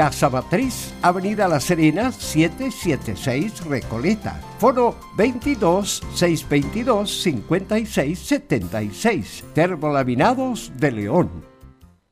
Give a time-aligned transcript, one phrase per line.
[0.00, 4.40] Casa Matriz, Avenida La Serena, 776 Recoleta.
[4.58, 9.44] Foro 22 622 5676.
[9.52, 11.49] Termolaminados de León.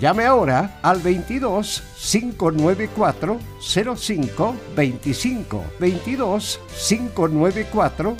[0.00, 3.40] Llame ahora al 22 594
[3.96, 8.16] 05 25 22 594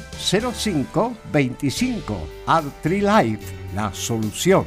[0.53, 4.67] 05 25 Artrilife, la solución.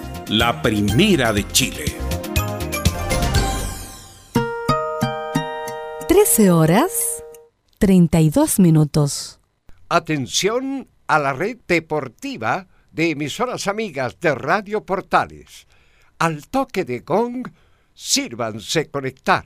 [0.31, 1.83] la primera de Chile.
[6.07, 7.23] 13 horas
[7.79, 9.41] 32 minutos.
[9.89, 15.67] Atención a la red deportiva de emisoras amigas de Radio Portales.
[16.17, 17.51] Al toque de gong,
[17.93, 19.45] sírvanse conectar.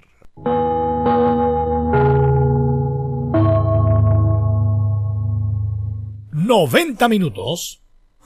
[6.31, 7.84] 90 minutos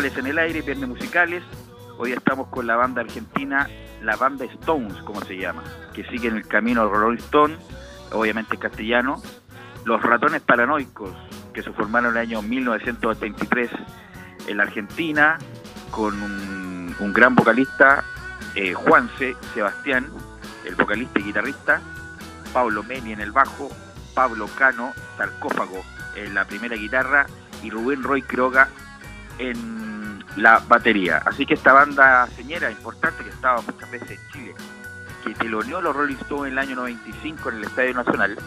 [0.00, 1.42] Portales en el aire, viernes musicales.
[1.98, 3.68] Hoy estamos con la banda argentina,
[4.00, 5.62] la banda Stones, como se llama,
[5.92, 7.54] que sigue en el camino al Rolling Stone,
[8.10, 9.20] obviamente castellano.
[9.84, 11.14] Los ratones paranoicos,
[11.52, 13.70] que se formaron en el año 1983
[14.46, 15.36] en la Argentina,
[15.90, 18.02] con un, gran vocalista,
[18.54, 20.06] eh, Juanse Sebastián,
[20.64, 21.82] el vocalista y guitarrista,
[22.54, 23.68] Pablo Meni en el bajo,
[24.14, 25.84] Pablo Cano, sarcófago
[26.16, 27.26] en la primera guitarra
[27.62, 28.70] y Rubén Roy Quiroga
[29.38, 29.89] en
[30.36, 31.22] la batería.
[31.24, 34.54] Así que esta banda señera importante que estaba muchas veces en Chile,
[35.24, 38.38] que teloneó los Rolling Stones en el año 95 en el Estadio Nacional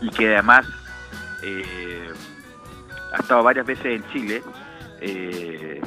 [0.00, 0.66] y que además
[1.42, 2.12] eh,
[3.12, 4.42] ha estado varias veces en Chile,
[5.00, 5.80] eh,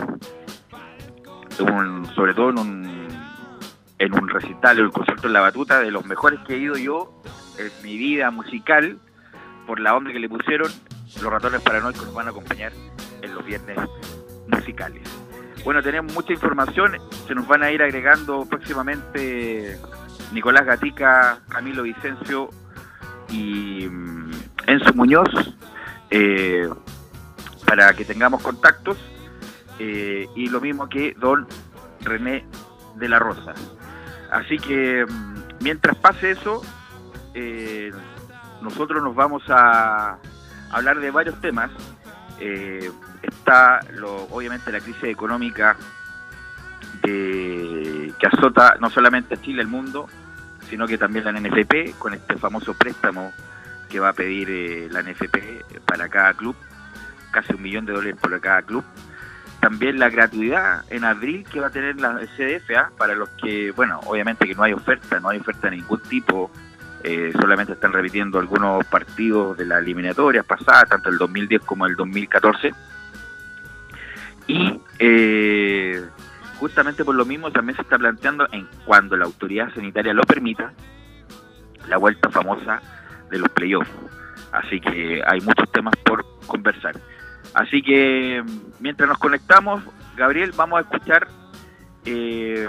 [2.16, 3.08] sobre todo en un,
[4.00, 6.78] en un recital o el concierto en la batuta, de los mejores que he ido
[6.78, 7.22] yo
[7.58, 9.00] en mi vida musical,
[9.68, 10.72] por la onda que le pusieron,
[11.22, 12.72] los ratones paranoicos nos van a acompañar
[13.22, 13.78] en los viernes
[14.50, 15.04] musicales.
[15.64, 16.98] Bueno, tenemos mucha información,
[17.28, 19.78] se nos van a ir agregando próximamente
[20.32, 22.50] Nicolás Gatica, Camilo Vicencio
[23.30, 24.32] y mm,
[24.68, 25.30] Enzo Muñoz
[26.10, 26.70] eh,
[27.66, 28.98] para que tengamos contactos
[29.80, 31.48] eh, y lo mismo que don
[32.02, 32.46] René
[32.96, 33.54] de la Rosa.
[34.32, 36.62] Así que mm, mientras pase eso,
[37.34, 37.92] eh,
[38.62, 40.18] nosotros nos vamos a
[40.72, 41.72] hablar de varios temas.
[43.22, 45.76] Está lo, obviamente la crisis económica
[47.02, 50.08] que azota no solamente a Chile, el mundo,
[50.70, 53.34] sino que también la NFP, con este famoso préstamo
[53.90, 56.56] que va a pedir eh, la NFP para cada club,
[57.32, 58.84] casi un millón de dólares por cada club.
[59.60, 64.00] También la gratuidad en abril que va a tener la CDF para los que, bueno,
[64.06, 66.50] obviamente que no hay oferta, no hay oferta de ningún tipo
[67.04, 71.96] eh, solamente están repitiendo algunos partidos de las eliminatorias pasadas, tanto el 2010 como el
[71.96, 72.74] 2014.
[74.50, 76.04] Y eh,
[76.60, 80.74] justamente por lo mismo también se está planteando, en cuando la autoridad sanitaria lo permita,
[81.88, 82.82] la vuelta famosa
[83.30, 83.92] de los playoffs.
[84.52, 87.00] Así que hay muchos temas por conversar.
[87.54, 88.44] Así que
[88.80, 89.84] mientras nos conectamos,
[90.18, 91.28] Gabriel, vamos a escuchar
[92.06, 92.68] eh,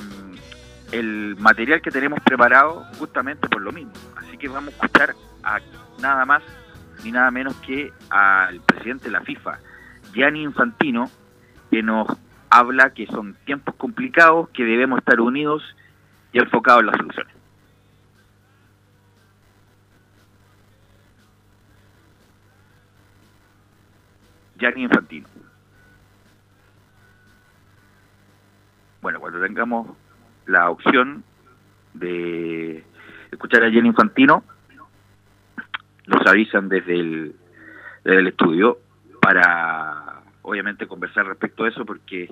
[0.92, 3.92] el material que tenemos preparado justamente por lo mismo.
[4.16, 5.60] Así que vamos a escuchar a
[5.98, 6.42] nada más
[7.04, 9.58] ni nada menos que al presidente de la FIFA,
[10.12, 11.10] Gianni Infantino,
[11.70, 12.08] que nos
[12.50, 15.62] habla que son tiempos complicados, que debemos estar unidos
[16.32, 17.34] y enfocados en las soluciones.
[24.58, 25.26] Gianni Infantino.
[29.00, 29.96] Bueno, cuando tengamos
[30.46, 31.24] la opción
[31.94, 32.84] de
[33.30, 34.44] escuchar a Jenny Infantino,
[36.06, 37.36] nos avisan desde el,
[38.04, 38.78] desde el estudio
[39.22, 40.19] para
[40.50, 42.28] obviamente conversar respecto a eso porque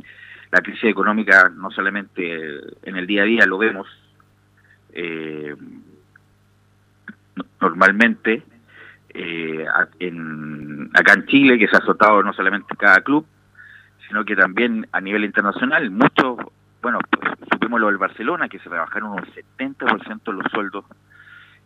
[0.51, 3.87] la crisis económica no solamente en el día a día lo vemos
[4.93, 5.55] eh,
[7.61, 8.43] normalmente
[9.11, 9.67] eh,
[10.01, 13.27] en, acá en Chile que se ha azotado no solamente cada club
[14.07, 16.39] sino que también a nivel internacional muchos
[16.81, 20.85] bueno, pues, supimos lo del Barcelona, que se rebajaron un 70% los sueldos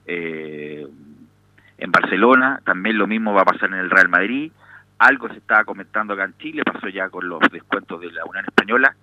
[0.07, 0.87] eh,
[1.79, 4.53] en Barcelona, también lo mismo va a pasar en el Real Madrid,
[5.03, 8.45] algo se estaba comentando acá en Chile, pasó ya con los descuentos de la Unión
[8.45, 8.95] Española,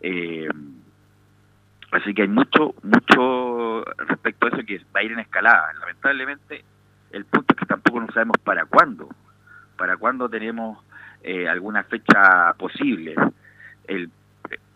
[0.00, 0.48] eh,
[1.90, 6.64] así que hay mucho, mucho respecto a eso que va a ir en escalada, lamentablemente
[7.10, 9.08] El punto es que tampoco no sabemos para cuándo,
[9.76, 10.78] para cuándo tenemos
[11.22, 13.14] eh, alguna fecha posible.
[13.86, 14.10] El,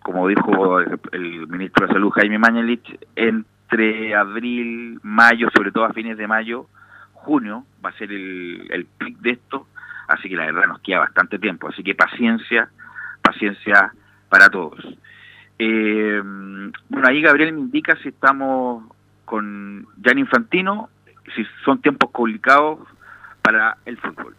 [0.01, 6.17] como dijo el, ministro de Salud Jaime Mañalich, entre abril, mayo, sobre todo a fines
[6.17, 6.67] de mayo,
[7.13, 9.67] junio va a ser el, el pic de esto,
[10.09, 12.69] así que la verdad nos queda bastante tiempo, así que paciencia,
[13.23, 13.93] paciencia
[14.29, 14.85] para todos.
[15.59, 16.21] Eh,
[16.89, 18.85] bueno, ahí Gabriel me indica si estamos
[19.25, 20.91] con Jan Infantino,
[21.35, 22.81] si son tiempos complicados
[23.43, 24.35] para el fútbol.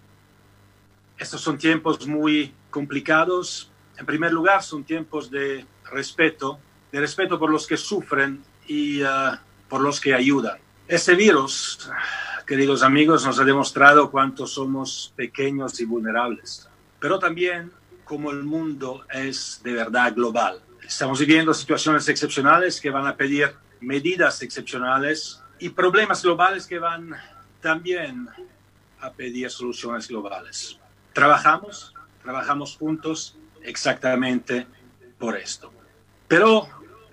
[1.18, 3.72] Estos son tiempos muy complicados.
[3.98, 6.60] En primer lugar, son tiempos de respeto,
[6.92, 9.38] de respeto por los que sufren y uh,
[9.70, 10.58] por los que ayudan.
[10.88, 11.90] Este virus,
[12.46, 16.68] queridos amigos, nos ha demostrado cuánto somos pequeños y vulnerables,
[17.00, 17.72] pero también
[18.04, 20.62] cómo el mundo es de verdad global.
[20.86, 27.16] Estamos viviendo situaciones excepcionales que van a pedir medidas excepcionales y problemas globales que van
[27.62, 28.28] también
[29.00, 30.78] a pedir soluciones globales.
[31.14, 34.68] Trabajamos, trabajamos juntos exactamente
[35.18, 35.72] por esto.
[36.28, 36.68] Pero,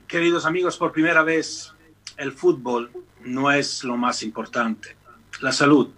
[0.08, 1.72] queridos amigos, por primera vez
[2.16, 2.90] el fútbol
[3.24, 4.99] no es lo más importante.
[5.40, 5.88] La salud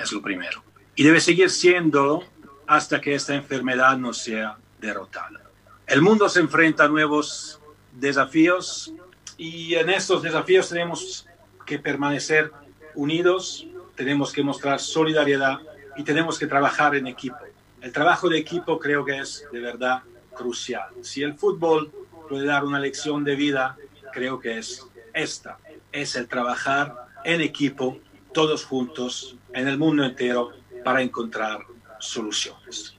[0.00, 0.62] es lo primero.
[0.96, 2.24] Y debe seguir siendo
[2.66, 5.40] hasta que esta enfermedad no sea derrotada.
[5.86, 7.60] El mundo se enfrenta a nuevos
[7.92, 8.92] desafíos
[9.36, 11.26] y en estos desafíos tenemos
[11.64, 12.52] que permanecer
[12.94, 15.60] unidos, tenemos que mostrar solidaridad
[15.96, 17.38] y tenemos que trabajar en equipo.
[17.80, 20.02] El trabajo de equipo creo que es de verdad
[20.34, 20.88] crucial.
[21.02, 21.92] Si el fútbol
[22.28, 23.76] puede dar una lección de vida,
[24.12, 25.58] creo que es esta,
[25.92, 27.98] es el trabajar en equipo,
[28.38, 30.52] todos juntos, en el mundo entero,
[30.84, 31.58] para encontrar
[31.98, 32.96] soluciones.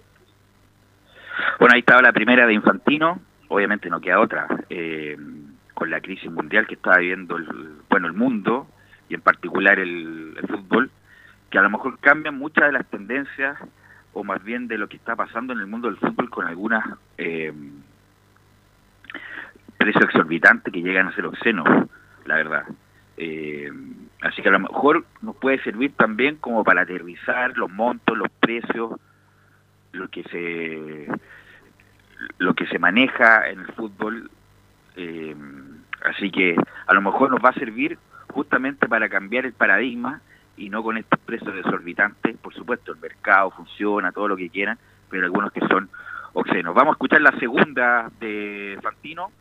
[1.58, 5.16] Bueno, ahí estaba la primera de Infantino, obviamente no queda otra, eh,
[5.74, 7.48] con la crisis mundial que está viviendo el,
[7.90, 8.68] bueno, el mundo
[9.08, 10.92] y en particular el, fútbol,
[11.50, 13.58] que a lo mejor cambian muchas de las tendencias
[14.12, 16.86] o más bien de lo que está pasando en el mundo del fútbol con algunas
[17.18, 17.54] eh,
[19.78, 21.88] precios exorbitantes que llegan a ser obscenos,
[22.26, 22.66] la verdad.
[23.16, 23.72] Eh,
[24.22, 28.30] así que a lo mejor nos puede servir también como para aterrizar los montos, los
[28.40, 29.00] precios,
[29.92, 31.08] lo que se
[32.38, 34.30] lo que se maneja en el fútbol.
[34.96, 35.36] Eh,
[36.04, 36.56] así que
[36.88, 37.98] a lo mejor nos va a servir
[38.32, 40.22] justamente para cambiar el paradigma
[40.58, 42.38] y no con estos precios desorbitantes.
[42.38, 44.78] Por supuesto, el mercado funciona, todo lo que quieran,
[45.10, 45.90] pero algunos que son
[46.34, 46.76] obscenos.
[46.76, 49.32] Vamos a escuchar la segunda de Fantino,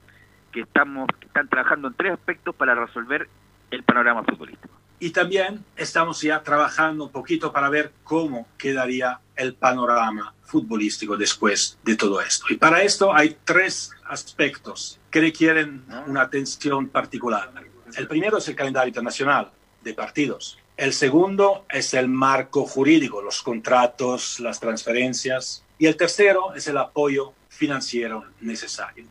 [0.52, 3.28] que estamos que están trabajando en tres aspectos para resolver
[3.70, 4.74] el panorama futbolístico.
[5.00, 11.78] Y también estamos ya trabajando un poquito para ver cómo quedaría el panorama futbolístico después
[11.84, 12.46] de todo esto.
[12.50, 17.52] Y para esto hay tres aspectos que requieren una atención particular.
[17.96, 20.58] El primero es el calendario internacional de partidos.
[20.76, 25.64] El segundo es el marco jurídico, los contratos, las transferencias.
[25.78, 29.06] Y el tercero es el apoyo financiero necesario.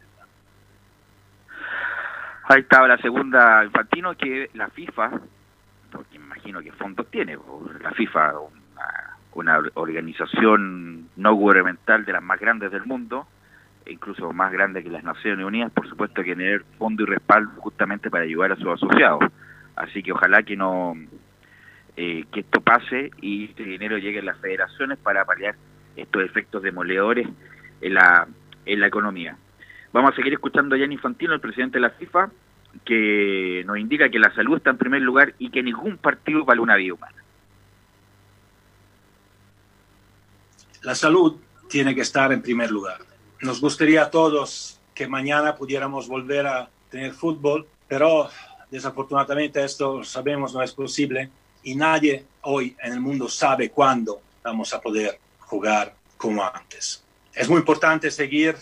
[2.50, 5.12] Ahí estaba la segunda, Infantino, que la FIFA,
[5.92, 7.38] porque imagino que fondos tiene,
[7.82, 8.36] la FIFA,
[9.34, 13.28] una, organización no gubernamental de las más grandes del mundo,
[13.86, 17.52] e incluso más grande que las Naciones Unidas, por supuesto que tener fondo y respaldo
[17.58, 19.26] justamente para ayudar a sus asociados.
[19.76, 20.96] Así que ojalá que no
[21.98, 25.56] eh, que esto pase y este dinero llegue a las federaciones para paliar
[25.98, 27.28] estos efectos demoledores
[27.82, 28.26] en la,
[28.66, 29.36] en la economía.
[29.94, 32.30] Vamos a seguir escuchando a Jan Infantino, el presidente de la FIFA,
[32.84, 36.62] que nos indica que la salud está en primer lugar y que ningún partido vale
[36.62, 37.24] una vida humana.
[40.84, 41.38] La salud
[41.70, 43.00] tiene que estar en primer lugar.
[43.42, 48.30] Nos gustaría a todos que mañana pudiéramos volver a tener fútbol, pero
[48.70, 51.30] desafortunadamente esto sabemos no es posible
[51.64, 57.04] y nadie hoy en el mundo sabe cuándo vamos a poder jugar como antes.
[57.34, 58.56] Es muy importante seguir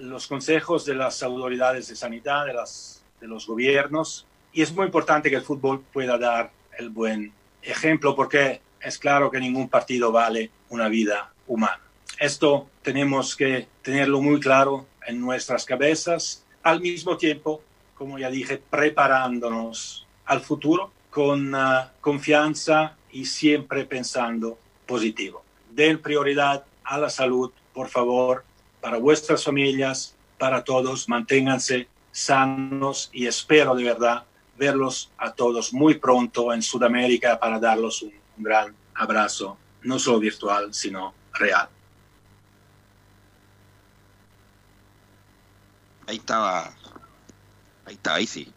[0.00, 4.86] los consejos de las autoridades de sanidad, de, las, de los gobiernos, y es muy
[4.86, 10.10] importante que el fútbol pueda dar el buen ejemplo porque es claro que ningún partido
[10.10, 11.80] vale una vida humana.
[12.18, 17.62] Esto tenemos que tenerlo muy claro en nuestras cabezas, al mismo tiempo,
[17.94, 25.42] como ya dije, preparándonos al futuro con uh, confianza y siempre pensando positivo.
[25.70, 28.44] Den prioridad a la salud, por favor,
[28.80, 34.24] para vuestras familias, para todos, manténganse sanos y espero de verdad
[34.56, 40.72] verlos a todos muy pronto en Sudamérica para darlos un, gran abrazo, no solo virtual,
[40.72, 41.68] sino real.
[46.06, 46.72] Ahí estaba,
[47.84, 48.50] ahí estaba, ahí sí.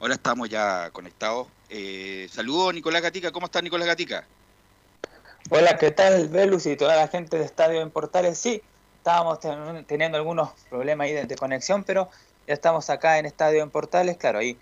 [0.00, 3.32] Ahora estamos ya conectados Eh, saludos, Nicolás Gatica.
[3.32, 4.26] ¿Cómo está Nicolás Gatica?
[5.50, 8.38] Hola, ¿qué tal, Velus y toda la gente de Estadio en Portales?
[8.38, 8.62] Sí,
[9.04, 9.38] estábamos
[9.86, 12.08] teniendo algunos problemas ahí de, conexión, pero
[12.46, 14.56] ya estamos acá en Estadio en Portales, claro, ahí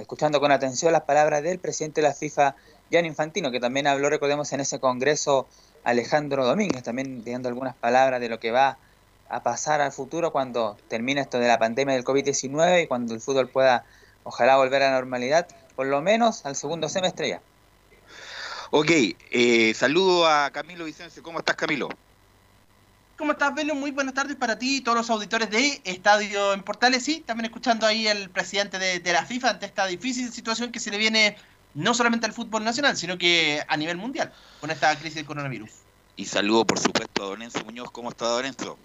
[0.00, 2.56] escuchando con atención las palabras del presidente de la FIFA,
[2.90, 5.46] Gianni Infantino, que también habló, recordemos, en ese congreso
[5.84, 8.78] Alejandro Domínguez, también diciendo algunas palabras de lo que va
[9.28, 13.20] a pasar al futuro cuando termine esto de la pandemia del COVID-19 y cuando el
[13.20, 13.84] fútbol pueda,
[14.22, 17.42] ojalá, volver a la normalidad, por lo menos al segundo semestre ya.
[18.70, 18.90] Ok,
[19.30, 21.22] eh, saludo a Camilo Vicencio.
[21.22, 21.90] ¿Cómo estás, Camilo?
[23.16, 23.76] ¿Cómo estás, Velo?
[23.76, 27.04] Muy buenas tardes para ti y todos los auditores de Estadio en Portales.
[27.04, 30.90] Sí, también escuchando ahí al presidente de, la FIFA ante esta difícil situación que se
[30.90, 31.36] le viene
[31.74, 35.70] no solamente al fútbol nacional, sino que a nivel mundial con esta crisis del coronavirus.
[36.16, 37.88] Y saludo, por supuesto, a Don Enzo Muñoz.
[37.92, 38.76] ¿Cómo está, Don Enzo?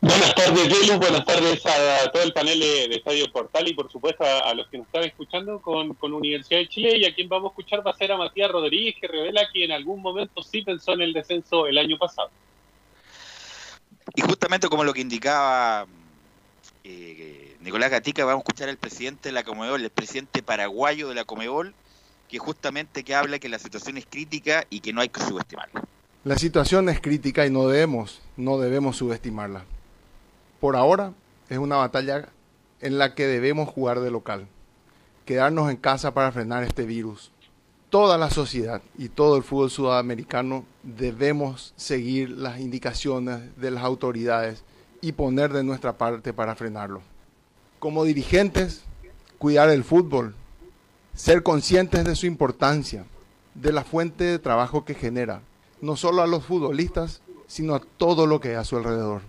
[0.00, 0.98] Buenas tardes, Velu.
[0.98, 4.78] Buenas tardes a todo el panel de, Estadio Portal y, por supuesto, a, los que
[4.78, 6.98] nos están escuchando con, con, Universidad de Chile.
[6.98, 9.64] Y a quien vamos a escuchar va a ser a Matías Rodríguez, que revela que
[9.64, 12.30] en algún momento sí pensó en el descenso el año pasado.
[14.14, 15.86] Y justamente como lo que indicaba
[16.84, 21.14] eh, Nicolás Gatica, vamos a escuchar al presidente de la Comebol, el presidente paraguayo de
[21.14, 21.74] la Comebol,
[22.28, 25.82] que justamente que habla que la situación es crítica y que no hay que subestimarla.
[26.24, 29.64] La situación es crítica y no debemos, no debemos subestimarla
[30.60, 31.12] por ahora
[31.48, 32.28] es una batalla
[32.80, 34.48] en la que debemos jugar de local,
[35.24, 37.30] quedarnos en casa para frenar este virus.
[37.96, 44.64] Toda la sociedad y todo el fútbol sudamericano debemos seguir las indicaciones de las autoridades
[45.00, 47.00] y poner de nuestra parte para frenarlo.
[47.78, 48.82] Como dirigentes,
[49.38, 50.34] cuidar el fútbol,
[51.14, 53.06] ser conscientes de su importancia,
[53.54, 55.40] de la fuente de trabajo que genera,
[55.80, 59.22] no solo a los futbolistas, sino a todo lo que hay a su alrededor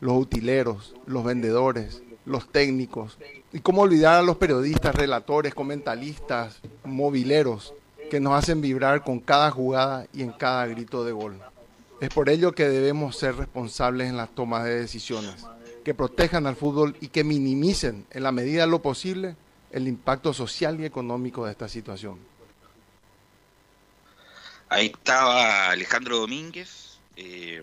[0.00, 3.18] los utileros, los vendedores, los técnicos.
[3.52, 7.74] Y cómo olvidar a los periodistas, relatores, comentaristas, mobileros,
[8.10, 11.40] que nos hacen vibrar con cada jugada y en cada grito de gol.
[12.00, 15.46] Es por ello que debemos ser responsables en las tomas de decisiones,
[15.84, 19.36] que protejan al fútbol y que minimicen en la medida de lo posible
[19.70, 22.18] el impacto social y económico de esta situación.
[24.68, 27.62] Ahí estaba Alejandro Domínguez, eh,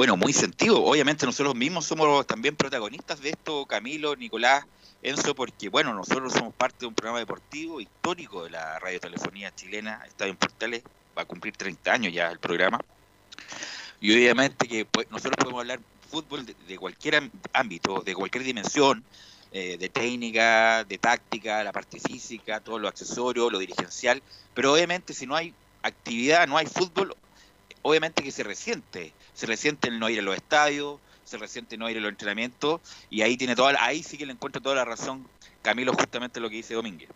[0.00, 0.82] bueno, muy sentido.
[0.82, 4.64] Obviamente nosotros mismos somos también protagonistas de esto, Camilo, Nicolás,
[5.02, 10.02] Enzo, porque bueno, nosotros somos parte de un programa deportivo histórico de la radiotelefonía chilena,
[10.08, 10.82] Estadio en Portales,
[11.14, 12.80] va a cumplir 30 años ya el programa.
[14.00, 19.04] Y obviamente que pues, nosotros podemos hablar fútbol de, cualquier ámbito, de cualquier dimensión,
[19.52, 24.22] eh, de técnica, de táctica, la parte física, todo lo accesorio, lo dirigencial,
[24.54, 27.14] pero obviamente si no hay actividad, no hay fútbol,
[27.82, 31.88] obviamente que se resiente, se resiente el no ir a los estadios, se resiente no
[31.90, 34.84] ir a los entrenamientos, y ahí tiene toda, ahí sí que le encuentro toda la
[34.84, 35.28] razón
[35.62, 37.10] Camilo justamente lo que dice Domínguez.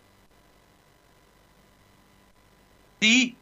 [3.05, 3.37] Sí,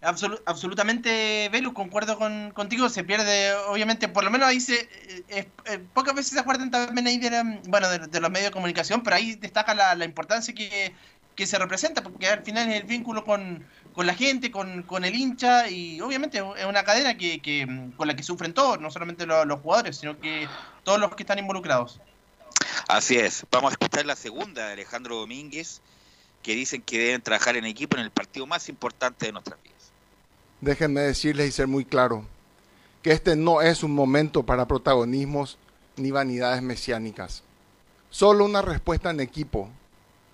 [0.45, 2.89] absolutamente, Velu, concuerdo con, contigo.
[2.89, 4.89] Se pierde, obviamente, por lo menos ahí se.
[5.29, 9.05] Eh, eh, pocas veces se acuerdan también ahí de, bueno, de, los medios de comunicación,
[9.05, 10.97] pero ahí destaca la, la importancia que,
[11.35, 13.65] que se representa, porque al final es el vínculo con,
[13.95, 17.67] con la gente, con, con, el hincha, y obviamente es una cadena que, que
[17.97, 20.49] con la que sufren todos, no solamente los, jugadores, sino que
[20.85, 22.01] todos los que están involucrados.
[22.89, 25.81] Así es, vamos a escuchar la segunda de Alejandro Domínguez,
[26.43, 29.93] que dicen que deben trabajar en equipo en el partido más importante de nuestras vidas.
[30.61, 32.27] Déjenme decirles y ser muy claro,
[33.03, 35.59] que este no es un momento para protagonismos
[35.97, 37.43] ni vanidades mesiánicas.
[38.11, 39.71] Solo una respuesta en equipo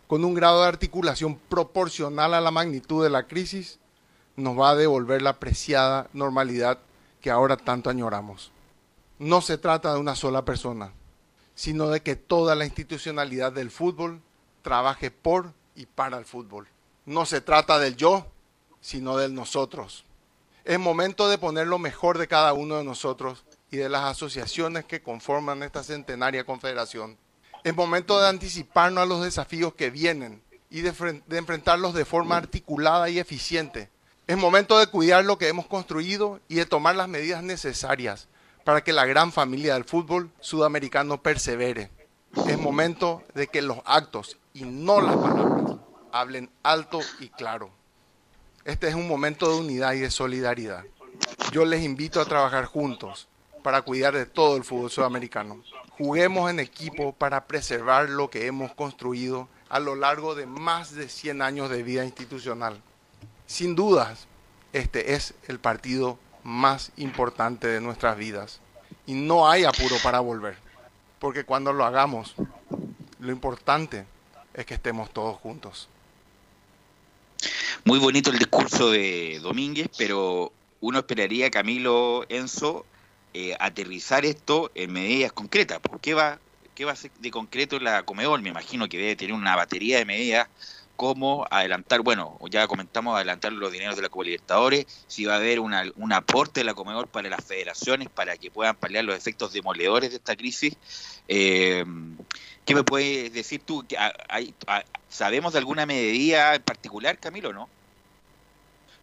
[0.09, 3.79] con un grado de articulación proporcional a la magnitud de la crisis,
[4.37, 6.79] nos va a devolver la preciada normalidad
[7.21, 8.51] que ahora tanto añoramos.
[9.19, 10.93] No se trata de una sola persona,
[11.55, 14.23] sino de que toda la institucionalidad del fútbol
[14.63, 16.69] trabaje por y para el fútbol.
[17.05, 18.27] No se trata del yo,
[18.81, 20.07] sino del nosotros.
[20.65, 24.87] Es momento de poner lo mejor de cada uno de nosotros y de las asociaciones
[24.87, 27.19] que conforman esta centenaria confederación
[27.69, 30.93] es momento de anticiparnos a los desafíos que vienen y de,
[31.31, 33.91] enfrentarlos de forma articulada y eficiente.
[34.27, 38.29] Es momento de cuidar lo que hemos construido y de tomar las medidas necesarias
[38.65, 41.91] para que la gran familia del fútbol sudamericano persevere.
[42.47, 45.77] Es momento de que los actos y no las palabras
[46.13, 47.71] hablen alto y claro.
[48.65, 50.85] Este es un momento de unidad y de solidaridad.
[51.53, 53.28] Yo les invito a trabajar juntos
[53.63, 55.63] para cuidar de todo el fútbol sudamericano.
[55.97, 61.09] Juguemos en equipo para preservar lo que hemos construido a lo largo de más de
[61.09, 62.81] 100 años de vida institucional.
[63.47, 64.27] Sin dudas,
[64.73, 68.61] este es el partido más importante de nuestras vidas
[69.07, 70.57] y no hay apuro para volver,
[71.19, 72.35] porque cuando lo hagamos,
[73.21, 74.07] lo importante
[74.55, 75.89] es que estemos todos juntos.
[77.85, 82.85] muy bonito el discurso de Domínguez, pero uno esperaría, Camilo, Enzo,
[83.35, 85.81] eh, aterrizar esto en medidas concretas.
[85.81, 86.39] ¿Por qué va,
[86.75, 88.43] qué va a ser de concreto la Comedol?
[88.43, 90.49] Me imagino que debe tener una batería de medidas
[90.99, 95.37] como adelantar, bueno, ya comentamos adelantar los dineros de la Copa Libertadores, si va a
[95.37, 99.17] haber una, un aporte de la Comedor para las federaciones para que puedan paliar los
[99.17, 100.77] efectos demoledores de esta crisis.
[101.29, 101.85] Eh,
[102.65, 103.87] ¿Qué me puedes decir tú?
[104.29, 104.53] ¿Hay,
[105.09, 107.69] ¿Sabemos de alguna medida en particular, Camilo, no?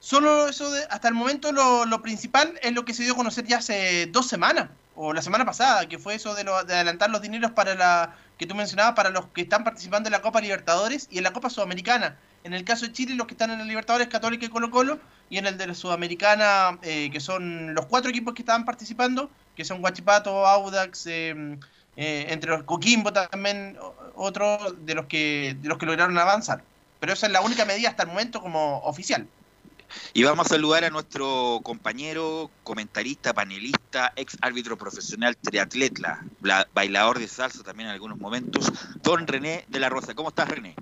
[0.06, 3.16] Solo eso, de, hasta el momento lo, lo, principal es lo que se dio a
[3.16, 6.76] conocer ya hace dos semanas, o la semana pasada, que fue eso de, lo, de
[6.76, 10.22] adelantar los dineros para la que tú mencionabas para los que están participando en la
[10.22, 12.20] Copa Libertadores y en la Copa Sudamericana.
[12.44, 15.00] En el caso de Chile, los que están en la Libertadores Católica y Colo Colo,
[15.32, 19.32] y en el de la Sudamericana, eh, que son los cuatro equipos que estaban participando,
[19.56, 21.58] que son Guachipato, Audax, eh,
[21.98, 23.76] eh, entre los Coquimbo también,
[24.14, 26.62] otros de los que de los que lograron avanzar.
[27.00, 29.28] Pero esa es la única medida hasta el momento como oficial.
[30.14, 36.22] Y vamos a saludar a nuestro compañero, comentarista, panelista, ex árbitro profesional, triatleta,
[36.74, 38.72] bailador de salsa también en algunos momentos,
[39.02, 40.14] don René de la Rosa.
[40.14, 40.76] ¿Cómo estás, René?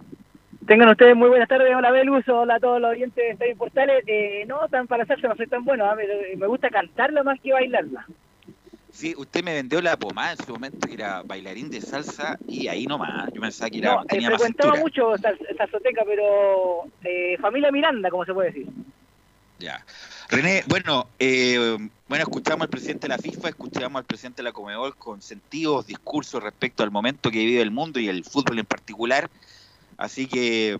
[0.66, 1.76] Tengan ustedes muy buenas tardes.
[1.76, 2.28] Hola, Belus.
[2.30, 4.04] Hola a todos los oyentes de Portales.
[4.08, 5.86] Eh, no, tan para salsa no soy tan bueno.
[5.86, 5.96] ¿ah?
[5.96, 8.06] Me, gusta cantarla más que bailarla.
[8.93, 12.67] Sí, usted me vendió la pomada en su momento, que era bailarín de salsa, y
[12.67, 13.34] ahí nomás.
[13.34, 18.23] Yo pensaba que era, no, tenía eh, frecuentaba mucho salsoteca, pero eh, familia Miranda, como
[18.23, 18.67] se puede decir.
[19.58, 19.84] Ya.
[20.29, 21.75] René, bueno, eh,
[22.08, 25.88] bueno, escuchamos al presidente de la FIFA, escuchamos al presidente de la Comebol con sentidos,
[25.88, 29.27] discursos respecto al momento que vive el mundo y el fútbol en particular.
[29.97, 30.79] Así que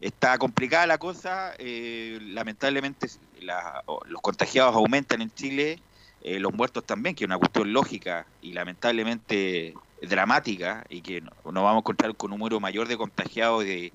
[0.00, 1.54] está complicada la cosa.
[1.58, 3.08] Eh, lamentablemente
[3.40, 5.80] los contagiados aumentan en Chile,
[6.28, 11.32] eh, los muertos también, que es una cuestión lógica y lamentablemente dramática y que no,
[11.44, 13.92] vamos a encontrar con un número mayor de contagiados de,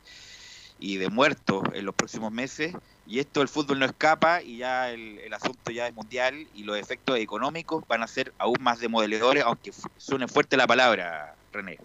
[0.80, 2.76] y de muertos en los próximos meses.
[3.06, 6.78] Y esto el fútbol no escapa y ya el, asunto ya es mundial y los
[6.78, 11.78] efectos económicos van a ser aún más demoledores, aunque suene fuerte la palabra, René.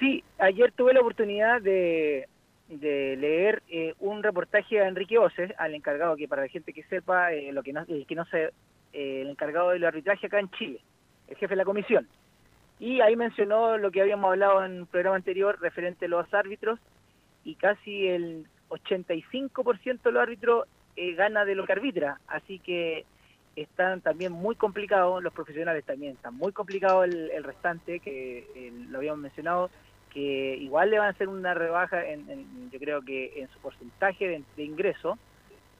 [0.00, 2.26] Sí, ayer tuve la oportunidad de,
[2.68, 6.82] de leer eh, un reportaje a Enrique Oces, al encargado, que para la gente que
[6.84, 8.50] sepa, eh, lo que no, que no sé,
[8.92, 10.80] el encargado del arbitraje acá en Chile,
[11.28, 12.08] el jefe de la comisión.
[12.78, 16.78] Y ahí mencionó lo que habíamos hablado en un programa anterior referente a los árbitros
[17.44, 23.04] y casi el 85% de los árbitros eh, gana de lo que arbitra, así que
[23.56, 28.98] están también muy complicados, los profesionales también están muy complicados el, restante, que eh, lo
[28.98, 29.70] habíamos mencionado,
[30.12, 34.42] que igual le van a hacer una rebaja, en, yo creo que en su porcentaje
[34.56, 35.18] de, ingreso,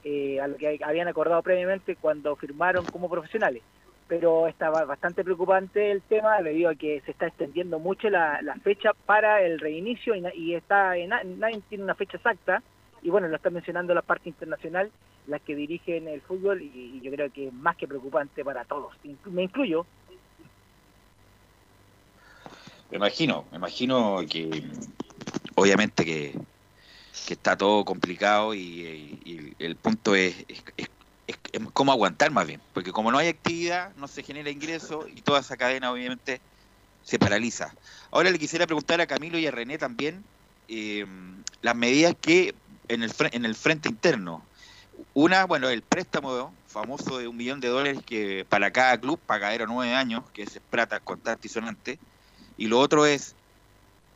[0.03, 3.61] eh, a lo que habían acordado previamente cuando firmaron como profesionales.
[4.07, 8.91] Pero estaba bastante preocupante el tema debido a que se está extendiendo mucho la, fecha
[9.05, 12.61] para el reinicio y, está nadie tiene una fecha exacta.
[13.01, 14.91] Y bueno, lo está mencionando la parte internacional,
[15.27, 18.93] las que dirigen el fútbol y, yo creo que es más que preocupante para todos,
[19.25, 19.85] me incluyo.
[22.89, 24.63] Me imagino, me imagino que
[25.55, 26.33] obviamente que,
[27.29, 30.35] está todo complicado y, el punto es,
[30.77, 30.89] es
[31.27, 35.21] es, cómo aguantar más bien, porque como no hay actividad, no se genera ingreso y
[35.21, 36.41] toda esa cadena obviamente
[37.03, 37.73] se paraliza.
[38.11, 40.23] Ahora le quisiera preguntar a Camilo y a René también
[40.67, 41.05] eh,
[41.61, 42.55] las medidas que
[42.87, 44.43] en el, en el frente interno.
[45.13, 49.65] Una, bueno, el préstamo famoso de un millón de dólares que para cada club, pagadero
[49.67, 51.99] nueve años, que es plata constante y sonante.
[52.57, 53.35] Y lo otro es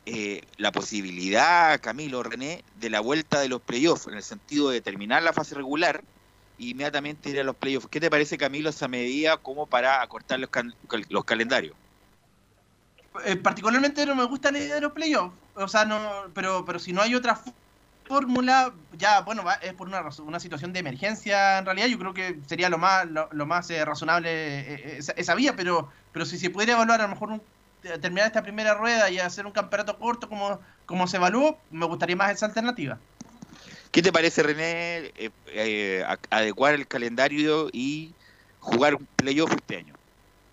[0.06, 4.80] eh, la posibilidad, Camilo, René, de la vuelta de los playoffs, en el sentido de
[4.80, 6.02] terminar la fase regular
[6.58, 7.88] inmediatamente ir a los playoffs.
[7.88, 10.48] ¿Qué te parece, Camilo, esa medida como para acortar los,
[11.08, 11.74] los calendarios?
[13.24, 16.00] Eh, particularmente no me gusta la idea de los playoffs, o sea, no,
[16.34, 17.40] pero, pero si no hay otra
[18.04, 22.38] fórmula, ya, bueno, es por una, una situación de emergencia en realidad, yo creo que
[22.46, 26.74] sería lo más, lo, más eh, razonable eh, esa, vía, pero, pero si se pudiera
[26.74, 27.40] evaluar a lo mejor
[28.00, 32.16] terminar esta primera rueda y hacer un campeonato corto como, como se evaluó, me gustaría
[32.16, 32.98] más esa alternativa.
[33.96, 38.12] ¿Qué te parece, René, eh, eh, adecuar el calendario y
[38.60, 39.94] jugar un playoff este año?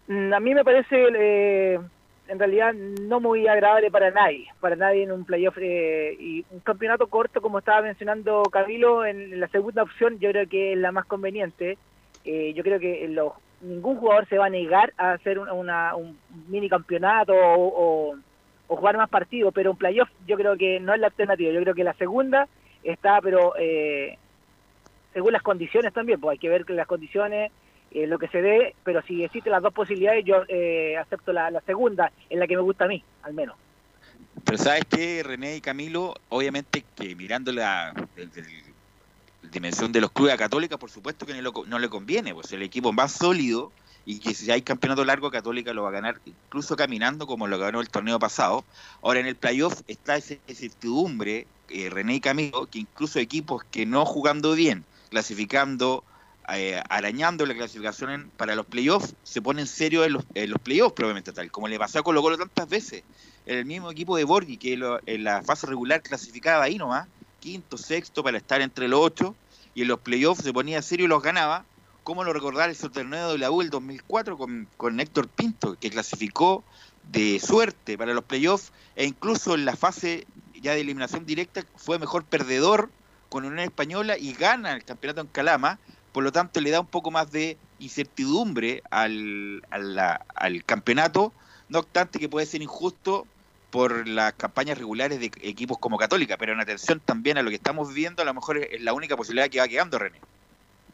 [0.07, 1.79] Mm, a mí me parece, eh,
[2.27, 7.07] en realidad, no muy agradable para nadie, para nadie en un playoff y un campeonato
[7.07, 11.05] corto, como estaba mencionando Camilo, en la segunda opción yo creo que es la más
[11.05, 11.77] conveniente.
[12.23, 13.03] yo creo que
[13.63, 18.15] ningún jugador se va a negar a hacer un mini campeonato o,
[18.67, 21.51] jugar más partidos, pero un playoff yo creo que no es la alternativa.
[21.51, 22.47] Yo creo que la segunda
[22.83, 24.17] está, pero eh,
[25.13, 27.51] según las condiciones también, pues hay que ver que las condiciones,
[27.91, 31.61] eh, lo que se dé, pero si existen las dos posibilidades, yo eh, acepto la,
[31.67, 33.55] segunda, en la que me gusta a mí, al menos.
[34.43, 38.62] Pero sabes que René y Camilo, obviamente que mirándola desde
[39.51, 42.51] dimensión de los clubes a Católica, por supuesto que no, lo- no le conviene, pues
[42.53, 43.71] el equipo más sólido
[44.05, 47.57] y que si hay campeonato largo, Católica lo va a ganar incluso caminando como lo
[47.57, 48.65] ganó el torneo pasado.
[49.01, 53.85] Ahora en el playoff está esa incertidumbre, eh, René y Camilo, que incluso equipos que
[53.85, 56.03] no jugando bien, clasificando,
[56.53, 60.61] eh, arañando la clasificación en- para los playoffs, se ponen serio en los, en los
[60.61, 63.03] playoffs probablemente tal, como le pasó a Colo Colo tantas veces.
[63.45, 67.07] El mismo equipo de Borghi, que lo- en la fase regular clasificaba ahí nomás,
[67.43, 69.35] quinto, sexto, para estar entre los ocho,
[69.75, 71.65] y en los playoffs se ponía serio y los ganaba.
[72.03, 75.89] ¿Cómo lo recordar ese torneo de la U del 2004 con, con Héctor Pinto, que
[75.89, 76.63] clasificó
[77.11, 80.25] de suerte para los playoffs e incluso en la fase
[80.61, 82.89] ya de eliminación directa fue mejor perdedor
[83.29, 85.79] con Unión Española y gana el campeonato en Calama,
[86.13, 91.33] por lo tanto le da un poco más de incertidumbre al, a la- al campeonato,
[91.69, 93.25] no obstante que puede ser injusto
[93.73, 97.55] por las campañas regulares de equipos como Católica, pero en atención también a lo que
[97.55, 100.19] estamos viviendo, a lo mejor es la única posibilidad que va quedando, René.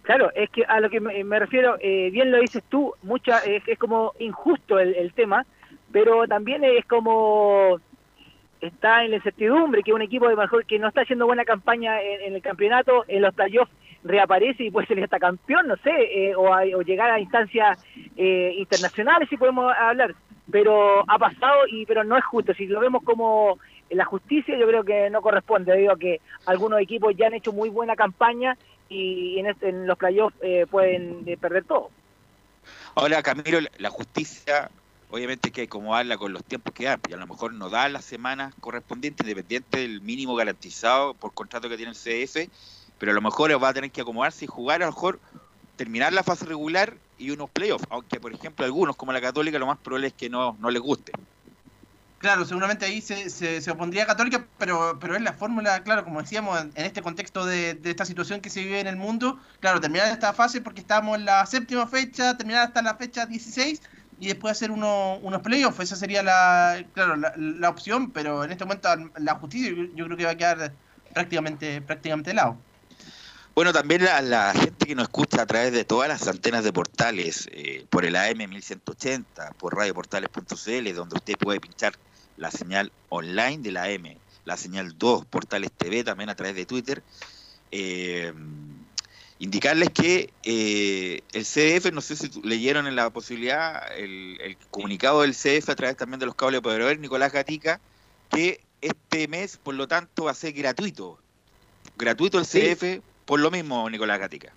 [0.04, 3.68] Claro, es que a lo que me, refiero, eh, bien lo dices tú, mucha es,
[3.68, 5.46] es como injusto el, el tema,
[5.92, 7.82] pero también es como
[8.62, 12.02] está en la incertidumbre que un equipo de mejor que no está haciendo buena campaña
[12.02, 15.92] en, en el campeonato, en los playoffs reaparece y puede ser hasta campeón, no sé,
[15.92, 17.78] eh, o, a- o llegar a instancias
[18.16, 20.16] eh, internacionales si podemos hablar,
[20.52, 23.60] pero ha pasado y pero no es justo, si lo vemos como
[23.90, 27.52] la justicia yo creo que no corresponde, debido a que algunos equipos ya han hecho
[27.52, 28.58] muy buena campaña
[28.88, 31.90] y en, este- en los playoffs eh, pueden eh, perder todo.
[32.96, 34.70] Ahora, Camilo, la- justicia,
[35.10, 37.88] obviamente hay que acomodarla con los tiempos que dan, y a lo mejor no da
[37.90, 42.50] las semanas correspondientes, independiente del mínimo garantizado por contrato que tiene el CF,
[43.00, 45.20] pero a lo mejor va a tener que acomodarse y jugar, a lo mejor
[45.78, 49.66] terminar la fase regular y unos playoffs, aunque por ejemplo algunos, como la Católica, lo
[49.66, 51.14] más probable es que no, no les guste.
[52.20, 56.60] Claro, seguramente ahí se, se, opondría Católica, pero, pero es la fórmula, claro, como decíamos,
[56.60, 60.34] en, este contexto de, esta situación que se vive en el mundo, claro, terminar esta
[60.34, 63.82] fase porque estamos en la séptima fecha, terminar hasta la fecha 16
[64.20, 68.52] y después hacer uno, unos playoffs, esa sería la, claro, la, la opción, pero en
[68.52, 70.74] este momento la justicia yo, yo creo que va a quedar
[71.14, 72.58] prácticamente, prácticamente de lado.
[73.60, 76.72] Bueno, también la, la gente que nos escucha a través de todas las antenas de
[76.72, 81.92] portales, eh, por el AM 1180, por radioportales.cl, donde usted puede pinchar
[82.38, 86.66] la señal online de la AM, la señal 2, portales TV, también a través de
[86.66, 87.04] Twitter.
[87.74, 88.34] Eh,
[89.40, 95.24] indicarles que eh, el CDF, no sé si leyeron en la posibilidad el, el comunicado
[95.24, 97.82] del CDF a través también de los cables de poder, Nicolás Gatica,
[98.32, 101.20] que este mes, por lo tanto, va a ser gratuito.
[101.98, 103.02] Gratuito el Sí.
[103.30, 104.56] Por lo mismo, Nicolás Gatica.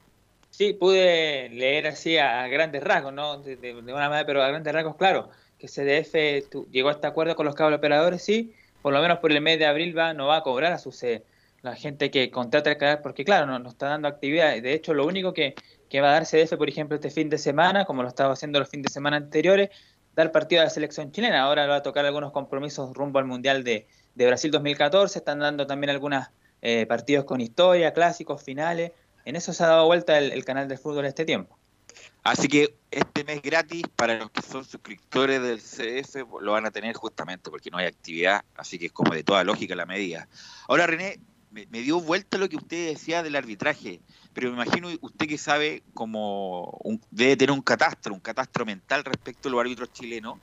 [0.49, 3.37] Sí, pude leer así a, grandes rasgos, ¿no?
[3.37, 7.37] De, una manera, pero a grandes rasgos, claro, que CDF tu- llegó a este acuerdo
[7.37, 10.29] con los cable operadores, sí, por lo menos por el mes de abril va, no
[10.29, 11.23] va a cobrar a su sede.
[11.61, 14.53] La gente que contrata el canal, porque claro, no, no está dando actividad.
[14.63, 15.55] De hecho, lo único que,
[15.91, 18.59] que va a dar CDF, por ejemplo, este fin de semana, como lo estaba haciendo
[18.59, 19.69] los fines de semana anteriores,
[20.15, 21.43] dar partido a la selección chilena.
[21.43, 25.19] Ahora va a tocar algunos compromisos rumbo al Mundial de, de Brasil 2014.
[25.19, 25.91] Están dando también
[26.63, 28.93] algunos partidos con historia, clásicos, finales.
[29.25, 31.59] En eso se ha dado vuelta el, canal de fútbol este tiempo.
[32.25, 36.71] Así que este mes gratis para los que son suscriptores del CDF lo van a
[36.71, 40.29] tener justamente porque no hay actividad, así que es como de toda lógica la medida.
[40.69, 41.19] Ahora René,
[41.51, 44.01] me, me dio vuelta lo que usted decía del arbitraje,
[44.33, 49.05] pero me imagino usted que sabe como un- debe tener un catastro, un catastro mental
[49.05, 50.39] respecto a los árbitros chilenos.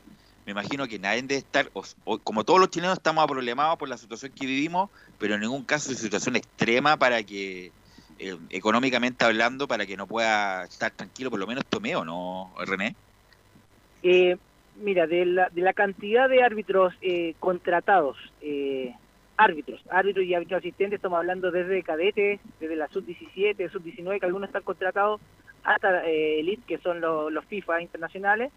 [0.50, 3.98] Me imagino que nadie debe estar, o- como todos los chilenos estamos problemados por la
[3.98, 7.72] situación que vivimos, pero en ningún caso es situación extrema para que
[8.18, 12.96] eh, económicamente hablando para que no pueda estar tranquilo, por lo menos tomeo, ¿no, René?
[14.02, 14.38] Eh,
[14.74, 18.92] mira, de la, de la cantidad de árbitros eh, contratados, eh,
[19.38, 24.50] árbitros, árbitros y árbitros asistentes, estamos hablando desde cadetes, desde la sub-17, sub-19, que algunos
[24.50, 25.22] están contratados,
[25.64, 28.52] hasta eh, elite, que son los, los FIFA internacionales,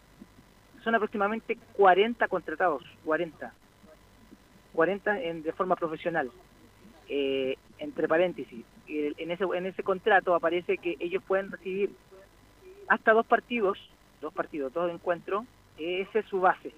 [0.83, 3.53] son aproximadamente 40 contratados, 40.
[4.73, 6.31] 40 en, de forma profesional.
[7.09, 11.91] Eh, entre paréntesis, en ese, en ese contrato aparece que ellos pueden recibir
[12.89, 13.79] hasta dos partidos,
[14.21, 15.45] dos partidos, dos encuentros,
[15.79, 16.73] eh, esa es su base.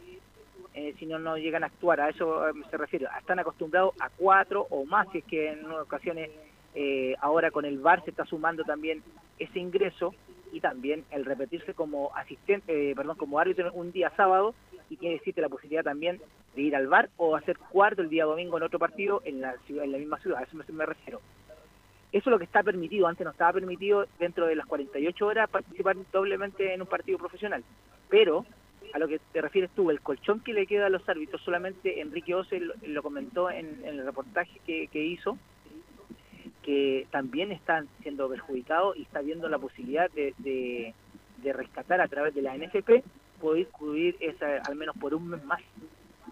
[0.74, 3.06] Eh, si no, no llegan a actuar, a eso eh, se refiere.
[3.18, 6.30] Están acostumbrados a cuatro o más, si es que en ocasiones
[6.74, 9.00] eh, ahora con el VAR se está sumando también
[9.38, 10.14] ese ingreso
[10.54, 14.54] y también el repetirse como asistente, eh, perdón, como árbitro un día sábado
[14.88, 16.20] y que existe la posibilidad también
[16.54, 19.56] de ir al VAR o hacer cuarto el día domingo en otro partido en la,
[19.66, 21.20] ciudad, en la misma ciudad, a eso me, me refiero.
[22.12, 25.50] Eso es lo que está permitido, antes no estaba permitido dentro de las 48 horas
[25.50, 27.64] participar doblemente en un partido profesional.
[28.08, 28.46] Pero,
[28.92, 32.00] a lo que te refieres tú, el colchón que le queda a los árbitros, solamente
[32.00, 35.36] Enrique Ose lo, lo comentó en, en el reportaje que, que hizo,
[36.64, 40.94] que también están siendo perjudicados y está viendo la posibilidad de, de,
[41.52, 43.04] rescatar a través de la NFP,
[43.38, 45.60] poder cubrir esa, al menos por un mes más.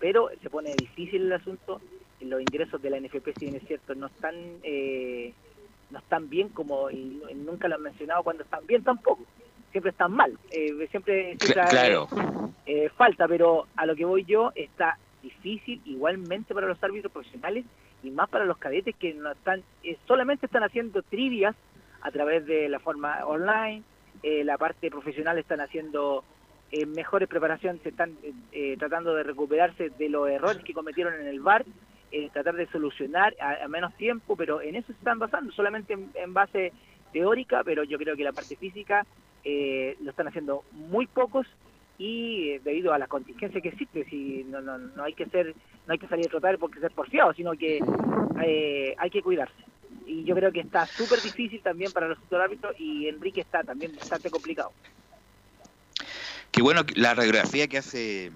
[0.00, 1.82] Pero se pone difícil el asunto,
[2.22, 5.34] los ingresos de la NFP, si bien es cierto, no están, eh,
[5.90, 9.24] no están bien como, y, nunca lo han mencionado cuando están bien tampoco,
[9.70, 12.08] siempre están mal, eh, siempre, claro.
[12.64, 17.66] Eh, falta, pero a lo que voy yo está difícil igualmente para los árbitros profesionales
[18.02, 21.54] y más para los cadetes que no están eh, solamente están haciendo trivias
[22.02, 23.82] a través de la forma online,
[24.22, 26.24] eh, la parte profesional están haciendo
[26.72, 28.16] eh, mejores preparaciones, se están
[28.78, 31.64] tratando de recuperarse de los errores que cometieron en el bar,
[32.32, 36.72] tratar de solucionar a, menos tiempo, pero en eso se están basando, solamente en, base
[37.12, 39.06] teórica, pero yo creo que la parte física
[39.44, 41.46] lo están haciendo muy pocos
[42.04, 45.54] y debido a la contingencia que existe, si no, no, no hay que ser
[45.86, 47.78] no hay que salir a trotar porque ser porfiado, sino que
[48.44, 49.54] eh, hay que cuidarse.
[50.04, 53.94] Y yo creo que está súper difícil también para los árbitros y Enrique está también
[53.94, 54.72] bastante complicado.
[56.50, 58.32] Qué bueno la radiografía que hace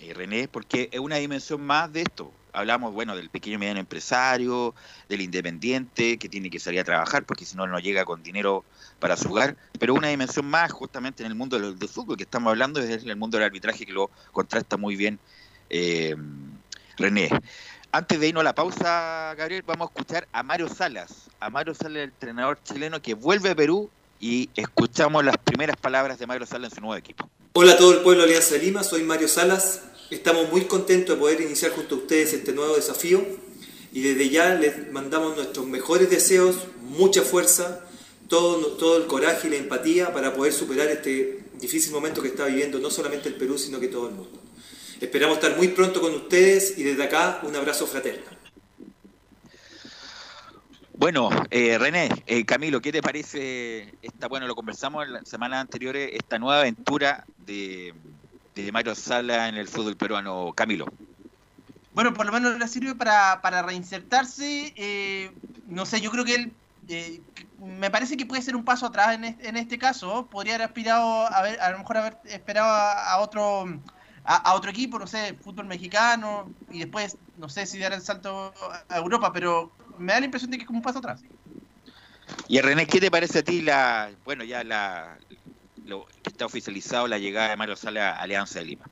[0.00, 2.32] eh, René, porque es una dimensión más de esto.
[2.52, 4.74] Hablamos, bueno, del pequeño y mediano empresario,
[5.08, 8.64] del independiente que tiene que salir a trabajar porque si no, no llega con dinero
[9.00, 12.50] para su hogar, pero una dimensión más justamente en el mundo del, fútbol que estamos
[12.50, 15.18] hablando es el mundo del arbitraje que lo contrasta muy bien
[15.68, 16.14] eh,
[16.96, 17.28] René.
[17.90, 21.74] Antes de irnos a la pausa, Gabriel, vamos a escuchar a Mario Salas, a Mario
[21.74, 26.46] Salas, el entrenador chileno que vuelve a Perú y escuchamos las primeras palabras de Mario
[26.46, 27.28] Salas en su nuevo equipo.
[27.54, 29.82] Hola a todo el pueblo de Alianza Lima, soy Mario Salas.
[30.10, 33.24] Estamos muy contentos de poder iniciar junto a ustedes este nuevo desafío
[33.92, 37.84] y desde ya les mandamos nuestros mejores deseos, mucha fuerza,
[38.28, 42.46] todo, todo el coraje y la empatía para poder superar este difícil momento que está
[42.46, 44.40] viviendo no solamente el Perú, sino que todo el mundo.
[45.00, 48.33] Esperamos estar muy pronto con ustedes y desde acá un abrazo fraterno.
[50.96, 55.60] Bueno, eh, René, eh, Camilo, ¿qué te parece esta, bueno, lo conversamos en las semanas
[55.60, 57.92] anteriores, esta nueva aventura de,
[58.54, 60.86] de Mario Sala en el fútbol peruano, Camilo?
[61.94, 64.72] Bueno, por lo menos le sirve para, para reinsertarse.
[64.76, 65.32] Eh,
[65.66, 66.52] no sé, yo creo que él
[67.58, 70.28] me parece que puede ser un paso atrás en este, en este caso.
[70.30, 73.66] Podría haber aspirado a ver, a lo mejor haber esperado a otro
[74.24, 78.54] a, otro equipo, no sé, fútbol mexicano, y después, no sé si dar el salto
[78.88, 81.22] a Europa, pero me da la impresión de que es como un paso atrás.
[82.48, 85.18] Y René, ¿qué te parece a ti la, bueno, ya la,
[85.84, 88.84] lo que está oficializado la llegada de Mario Sala a Alianza de Lima?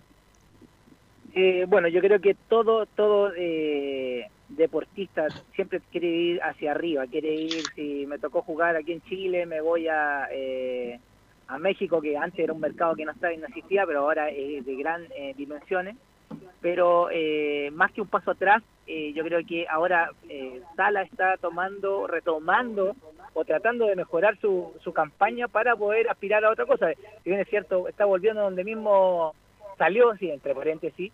[1.34, 7.34] Eh, bueno, yo creo que todo, todo eh, deportista siempre quiere ir hacia arriba, quiere
[7.34, 10.28] ir, si me tocó jugar aquí en Chile, me voy a...
[10.30, 11.00] Eh,
[11.48, 14.64] a México, que antes era un mercado que no estaba no existía, pero ahora es
[14.64, 15.96] de gran eh, dimensiones.
[16.62, 20.10] Pero eh, más que un paso atrás, eh, yo creo que ahora
[20.76, 22.96] Sala está tomando, retomando
[23.34, 26.88] o tratando de mejorar su, su campaña para poder aspirar a otra cosa.
[27.22, 29.34] Si bien es cierto, está volviendo donde mismo
[29.76, 31.12] salió, sí, entre paréntesis,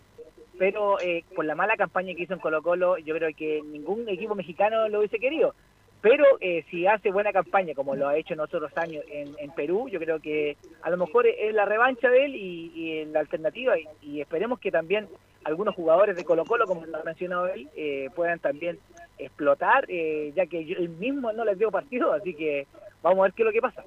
[0.59, 0.99] pero
[1.35, 4.89] por la mala campaña que hizo en Colo Colo, yo creo que ningún equipo mexicano
[4.89, 5.55] lo hubiese querido.
[6.01, 9.89] Pero eh, si hace buena campaña, como lo ha hecho en otros años en, Perú,
[9.89, 13.75] yo creo que a lo mejor es la revancha de él y, la alternativa.
[14.01, 15.09] Y, esperemos que también
[15.45, 18.79] algunos jugadores de Colo Colo, como lo ha mencionado él, eh, puedan también
[19.19, 22.13] explotar, eh, ya que yo él mismo no les dio partido.
[22.13, 22.69] Así que
[23.03, 23.85] vamos a ver qué es lo que pasa.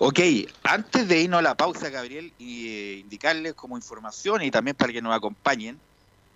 [0.00, 0.18] Ok,
[0.64, 5.00] antes de irnos a la pausa, Gabriel, y indicarles como información y también para que
[5.00, 5.78] nos acompañen,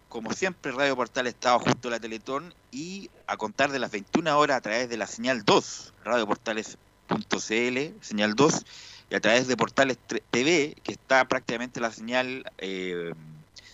[0.08, 4.38] como siempre, Radio Portal estaba justo a la Teletón y a contar de las 21
[4.38, 8.66] horas a través de la señal 2, radioportales.cl, señal 2,
[9.10, 9.98] y a través de Portales
[10.30, 13.12] TV, que está prácticamente la señal eh,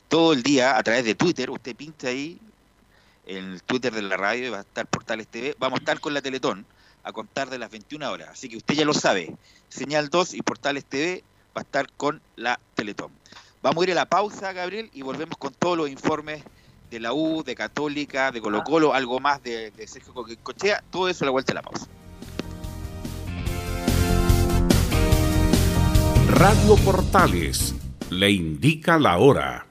[0.09, 1.51] todo el día a través de Twitter.
[1.51, 2.39] Usted pinta ahí
[3.27, 5.57] en el Twitter de la radio y va a estar Portales TV.
[5.59, 6.67] Vamos a estar con la Teletón
[7.05, 8.29] a contar de las 21 horas.
[8.31, 9.35] Así que usted ya lo sabe.
[9.69, 11.25] Señal 2 y Portales TV
[11.57, 13.11] va a estar con la Teletón.
[13.63, 16.43] Vamos a ir a la pausa, Gabriel, y volvemos con todos los informes
[16.91, 20.13] de la U, de Católica, de Colo Colo, algo más de, de Sergio
[20.43, 21.87] Cochea, todo eso a la vuelta de la pausa.
[26.35, 27.75] Radio Portales
[28.11, 29.67] le indica la hora.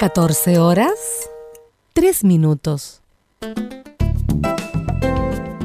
[0.00, 1.30] 14 horas,
[1.92, 3.02] 3 minutos.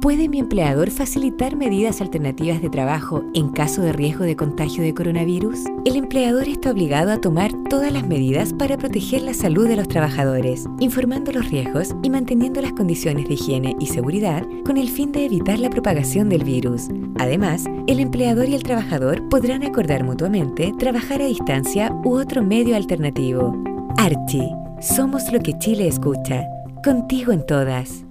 [0.00, 4.94] ¿Puede mi empleador facilitar medidas alternativas de trabajo en caso de riesgo de contagio de
[4.94, 5.58] coronavirus?
[5.84, 9.88] El empleador está obligado a tomar todas las medidas para proteger la salud de los
[9.88, 15.12] trabajadores, informando los riesgos y manteniendo las condiciones de higiene y seguridad con el fin
[15.12, 16.88] de evitar la propagación del virus.
[17.18, 22.74] Además, el empleador y el trabajador podrán acordar mutuamente trabajar a distancia u otro medio
[22.74, 23.54] alternativo.
[23.98, 24.48] Archie,
[24.80, 26.48] somos lo que Chile escucha.
[26.82, 28.09] Contigo en todas.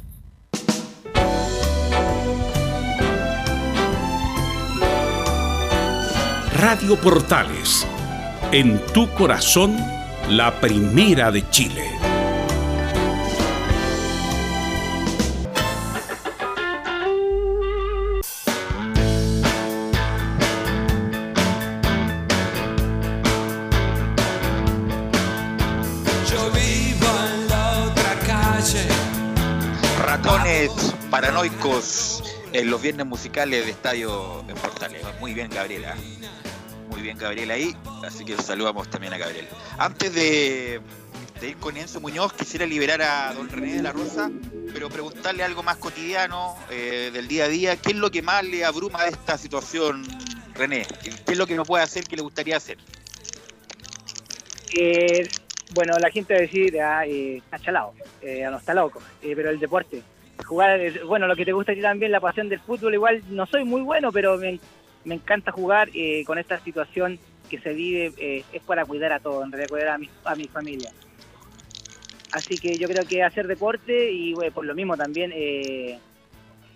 [6.61, 7.87] Radio Portales,
[8.51, 9.75] en tu corazón,
[10.29, 11.89] la primera de Chile.
[26.29, 28.87] Yo vivo en la otra calle.
[30.05, 35.03] Ratones paranoicos en los viernes musicales de Estadio en Portales.
[35.19, 35.95] Muy bien, Gabriela.
[37.01, 37.75] Bien, Gabriela ahí.
[38.05, 39.47] Así que saludamos también a Gabriel.
[39.77, 40.81] Antes de,
[41.41, 44.29] ir con Enzo Muñoz, quisiera liberar a don René de la Rosa,
[44.73, 47.75] pero preguntarle algo más cotidiano, eh, del día a día.
[47.75, 50.05] ¿Qué es lo que más le abruma de esta situación,
[50.53, 50.85] René?
[51.03, 52.77] ¿Qué es lo que no puede hacer que le gustaría hacer?
[54.73, 55.27] Eh,
[55.73, 59.49] bueno, la gente va decir, ah, eh, está chalado, eh, no está loco, eh, pero
[59.49, 60.01] el deporte,
[60.45, 63.21] jugar, eh, bueno, lo que te gusta a ti también, la pasión del fútbol, igual
[63.29, 64.59] no soy muy bueno, pero me,
[65.05, 69.19] me encanta jugar eh, con esta situación que se vive, eh, es para cuidar a
[69.19, 70.91] todos, en realidad cuidar a mi, a mi familia.
[72.31, 75.99] Así que yo creo que hacer deporte y bueno, por lo mismo también eh,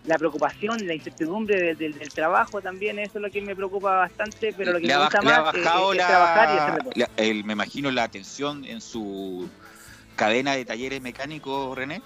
[0.06, 3.96] la preocupación, la incertidumbre del, del- del trabajo también, eso es lo que me preocupa
[3.96, 5.60] bastante, pero lo que ¿Le me gusta más eh,
[5.94, 7.00] es, trabajar y hacer deporte.
[7.00, 9.50] la- el- me imagino la atención en su
[10.18, 12.02] cadena de talleres mecánicos, René?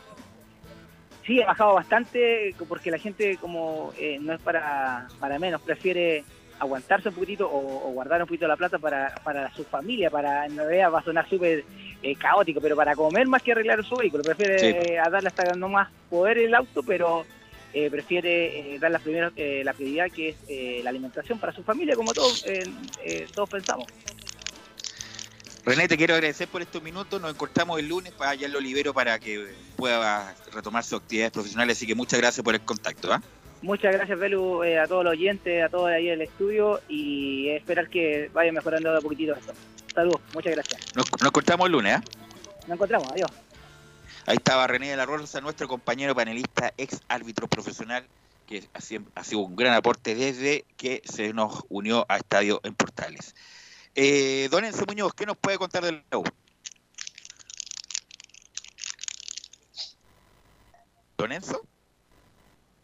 [1.30, 6.24] Sí, ha bajado bastante porque la gente como eh, no es para, para menos, prefiere
[6.58, 10.48] aguantarse un poquitito o, o guardar un poquito la plata para, para su familia, para,
[10.48, 11.64] en realidad va a sonar súper
[12.02, 14.92] eh, caótico, pero para comer más que arreglar su vehículo, prefiere Sí.
[14.94, 17.24] eh, a darle hasta no más poder el auto, pero
[17.76, 21.54] eh, prefiere eh, dar la, primera, eh, la prioridad que es eh, la alimentación para
[21.54, 22.44] su familia, como todos,
[23.36, 23.86] todos pensamos.
[25.66, 27.22] René, te quiero agradecer por estos minutos.
[27.22, 31.78] Nos encontramos el lunes, para ya lo libero para que pueda retomar sus actividades profesionales.
[31.78, 33.12] Así que muchas gracias por el contacto.
[33.12, 33.22] ¿ah?
[33.62, 37.50] Muchas gracias, Belu, eh, a todos los oyentes, a todos ahí en el estudio y
[37.50, 39.54] esperar que vaya mejorando de a poquitito esto.
[39.94, 40.96] Saludos, muchas gracias.
[40.96, 41.96] Nos, nos encontramos el lunes.
[41.96, 42.04] ¿ah?
[42.68, 43.30] Nos encontramos, adiós.
[44.26, 48.06] Ahí estaba René de la Rosa, nuestro compañero panelista, ex árbitro profesional,
[48.48, 53.36] que ha sido un gran aporte desde que se nos unió a Estadio en Portales.
[53.96, 56.24] Eh, don Enzo Muñoz, ¿qué nos puede contar del la U?
[61.18, 61.62] ¿Don Enzo?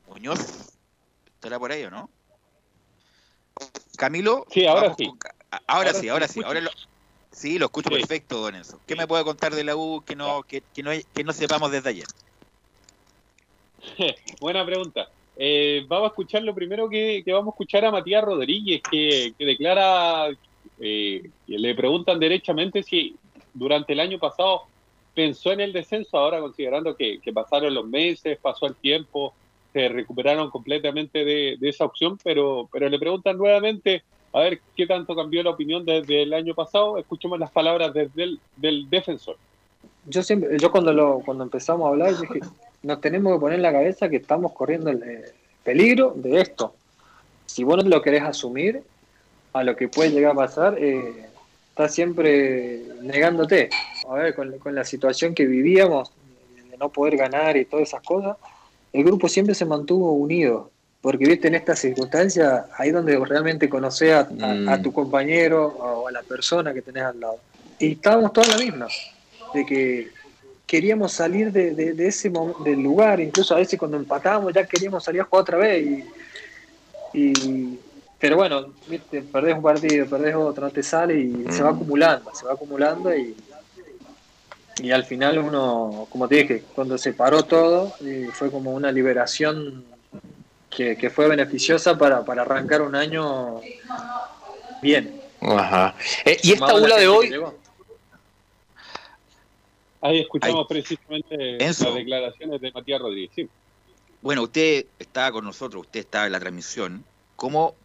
[0.08, 0.74] ¿Muñoz?
[1.26, 2.10] ¿Estará por ahí o no?
[3.97, 4.45] ¿Camilo?
[4.51, 5.06] Sí, ahora sí.
[5.06, 5.20] con
[5.51, 6.41] Ahora, Ahora sí, sí, ahora ¿me sí.
[6.43, 6.70] Ahora lo,
[7.32, 7.95] sí, lo escucho Sí.
[7.95, 8.82] perfecto, don Enzo.
[8.86, 11.72] ¿Qué me puede contar de la U que no, que, que no, que no sepamos
[11.72, 12.08] desde ayer?
[14.41, 15.08] Buena pregunta.
[15.38, 19.34] Eh, vamos a escuchar lo primero que, que vamos a escuchar a Matías Rodríguez, que,
[19.38, 20.30] que declara,
[20.80, 23.15] eh, le preguntan derechamente si
[23.53, 24.63] durante el año pasado
[25.13, 29.34] pensó en el descenso, ahora considerando que, pasaron los meses, pasó el tiempo,
[29.71, 34.03] se recuperaron completamente de, esa opción, pero, pero le preguntan nuevamente
[34.34, 36.97] a ver qué tanto cambió la opinión desde el año pasado.
[36.97, 39.38] Escuchemos las palabras desde el- del defensor.
[40.07, 42.41] yo siempre, yo cuando lo, cuando empezamos a hablar dije,
[42.84, 45.01] nos tenemos que poner en la cabeza que estamos corriendo el
[45.63, 46.76] peligro de esto.
[47.45, 48.84] Si vos lo querés asumir
[49.56, 51.28] a lo que puede llegar a pasar, eh,
[51.70, 53.70] estás siempre negándote.
[54.08, 56.12] A ver, con, con la situación que vivíamos,
[56.70, 58.36] de no poder ganar y todas esas cosas,
[58.91, 60.72] el grupo siempre se mantuvo unido.
[60.99, 66.08] Porque viste, en estas circunstancias, ahí donde realmente conoces a, a- a tu compañero o
[66.08, 67.39] a la persona que tenés al lado.
[67.80, 68.88] Y estábamos todos en la misma
[69.53, 70.10] de que
[70.66, 72.30] queríamos salir de, de- de ese
[72.60, 76.14] del lugar, incluso a veces cuando empatábamos ya queríamos salir a jugar otra vez y,
[77.14, 77.80] y-
[78.20, 82.34] pero bueno, viste, perdés un partido, perdés otro, no te sale y se va acumulando,
[82.34, 83.36] se va acumulando y,
[84.78, 87.93] y al final uno, como te dije, cuando se paró todo,
[88.34, 89.86] fue como una liberación
[90.70, 93.61] que, que fue beneficiosa para, para arrancar un año
[94.82, 95.22] bien.
[95.41, 95.95] Ajá.
[96.26, 97.36] Eh, y esta Sumado a la ULA de hoy.
[100.01, 101.86] Ahí escuchamos precisamente Enzo.
[101.86, 103.32] las declaraciones de Matías Rodríguez.
[103.36, 103.49] Sí.
[104.22, 107.03] Bueno, usted estaba con nosotros, usted estaba en la transmisión.
[107.36, 107.76] ¿Cómo,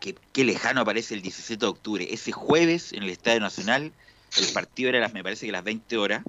[0.00, 2.08] qué, lejano aparece el 17 de octubre?
[2.10, 3.92] Ese jueves en el Estadio Nacional,
[4.36, 6.22] el partido era, las, me parece que las 20 horas.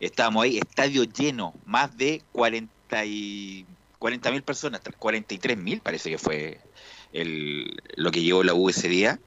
[0.00, 3.66] Estábamos ahí, estadio lleno, más de 40 y
[3.98, 6.58] 40 mil personas, 43 mil parece que fue
[7.12, 9.20] el, lo que llevó la U ese día.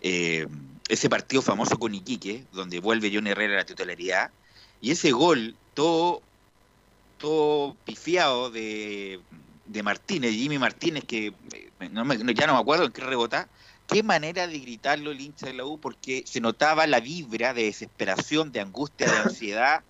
[0.00, 0.46] Eh,
[0.88, 4.30] ese partido famoso con Iquique, donde vuelve John Herrera a la titularidad,
[4.80, 6.22] y ese gol, todo
[7.22, 9.20] todo pifiado de,
[9.72, 13.48] de Martínez, Jimmy Martínez, que eh, no me- ya no me acuerdo en qué rebotá.
[13.86, 17.64] Qué manera de gritarlo el hincha de la U, porque se notaba la vibra de
[17.64, 19.82] desesperación, de angustia, de ansiedad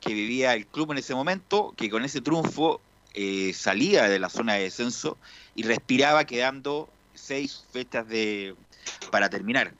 [0.00, 2.80] que vivía el club en ese momento, que con ese triunfo
[3.14, 5.18] eh, salía de la zona de descenso
[5.54, 8.54] y respiraba quedando seis fechas de
[9.10, 9.74] para terminar.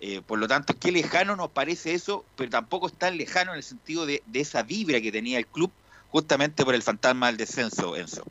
[0.00, 3.58] Eh, por lo tanto, qué lejano nos parece eso, pero tampoco es tan lejano en
[3.58, 5.72] el sentido de, de esa vibra que tenía el club
[6.08, 8.22] justamente por el fantasma del descenso, Enzo.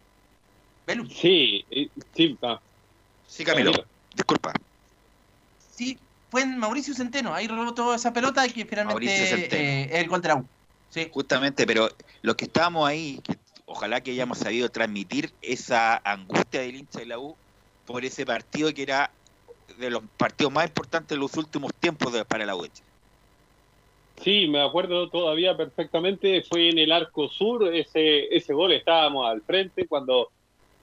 [1.10, 1.66] Sí,
[2.14, 2.38] sí.
[3.26, 3.72] Sí, Camilo.
[3.72, 3.86] Camilo.
[4.14, 4.54] Disculpa.
[5.58, 5.98] Sí,
[6.30, 7.34] fue en Mauricio Centeno.
[7.34, 10.50] Ahí rebotó esa pelota que Mauricio finalmente eh, es el gol de la U.
[10.90, 11.10] Sí.
[11.12, 11.90] Justamente, pero
[12.22, 13.34] los que estábamos ahí, que
[13.66, 17.36] ojalá que hayamos sabido transmitir esa angustia del hincha de la U
[17.86, 19.12] por ese partido que era
[19.78, 22.68] de los partidos más importantes de los últimos tiempos de- para la U.
[24.22, 29.42] Sí, me acuerdo todavía perfectamente, fue en el arco sur, ese, ese gol estábamos al
[29.42, 30.32] frente cuando,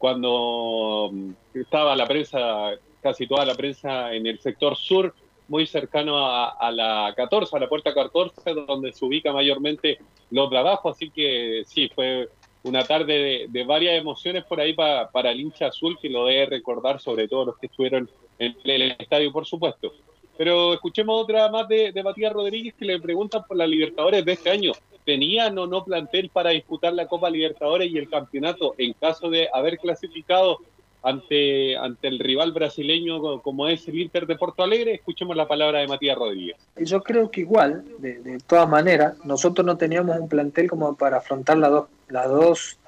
[0.01, 2.71] cuando mm, estaba la prensa,
[3.03, 5.15] casi toda la prensa en el sector sur,
[5.47, 9.99] muy cercano a, la 14, a la puerta 14, donde se ubica mayormente
[10.31, 12.31] los trabajos, así que sí, fue
[12.63, 16.47] una tarde de, varias emociones por ahí pa- para el hincha azul, que lo debe
[16.47, 19.93] recordar sobre todo los que estuvieron en el estadio, por supuesto.
[20.41, 24.49] Pero escuchemos otra más de, Matías Rodríguez que le preguntan por las Libertadores de este
[24.49, 24.72] año.
[25.05, 29.51] ¿Tenían o no plantel para disputar la Copa Libertadores y el campeonato en caso de
[29.53, 30.57] haber clasificado
[31.03, 34.95] ante, ante el rival brasileño co- como es el Inter de Porto Alegre?
[34.95, 36.57] Escuchemos la palabra de Matías Rodríguez.
[36.78, 41.18] Yo creo que igual, de, de todas maneras, nosotros no teníamos un plantel como para
[41.18, 42.78] afrontar las dos, las dos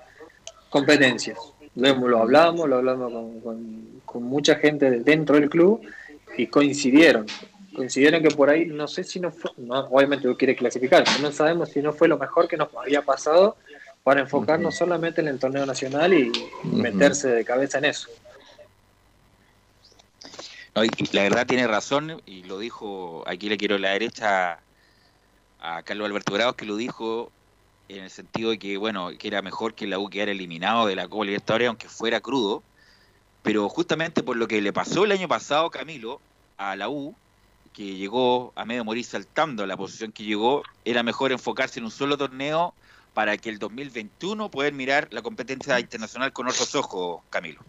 [0.70, 1.38] competencias.
[1.74, 5.80] Lo, lo hablamos, lo hablamos con, con- con mucha gente de- dentro del club
[6.36, 7.26] y coincidieron.
[7.74, 11.18] Coincidieron que por ahí, no sé si no fue, no, obviamente no quiere clasificar, pero
[11.20, 13.56] no sabemos si no fue lo mejor que nos había pasado
[14.02, 16.30] para enfocarnos solamente en el torneo nacional y
[16.64, 18.08] meterse de cabeza en eso.
[20.74, 24.62] No, y- y la verdad tiene razón, y lo dijo, aquí le quiero la derecha
[25.58, 27.30] a Carlos Alberto Grados, que lo dijo
[27.88, 30.96] en el sentido de que, bueno, que era mejor que la U quedara eliminado de
[30.96, 32.64] la Copa Libertadores, aunque fuera crudo,
[33.42, 36.20] pero justamente por lo que le pasó el año pasado, Camilo,
[36.56, 37.14] a la U,
[37.72, 41.86] que llegó a medio morir saltando a la posición que llegó, era mejor enfocarse en
[41.86, 42.74] un solo torneo
[43.14, 47.60] para que el 2021 poder mirar la competencia internacional con otros ojos, Camilo.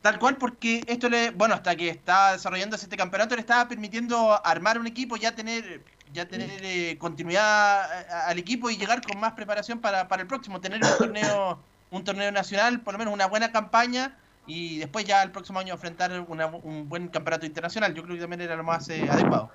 [0.00, 4.38] Tal cual, porque esto le, bueno, hasta que está desarrollándose este campeonato, le estaba permitiendo
[4.46, 9.18] armar un equipo, ya tener, ya tener eh, continuidad a- al equipo y llegar con
[9.18, 13.14] más preparación para, para el próximo, tener un torneo, un torneo nacional, por lo menos
[13.14, 17.94] una buena campaña, y después ya el próximo año enfrentar una- un buen campeonato internacional.
[17.94, 19.50] Yo creo que también era lo más eh, adecuado.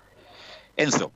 [0.75, 1.11] Enzo.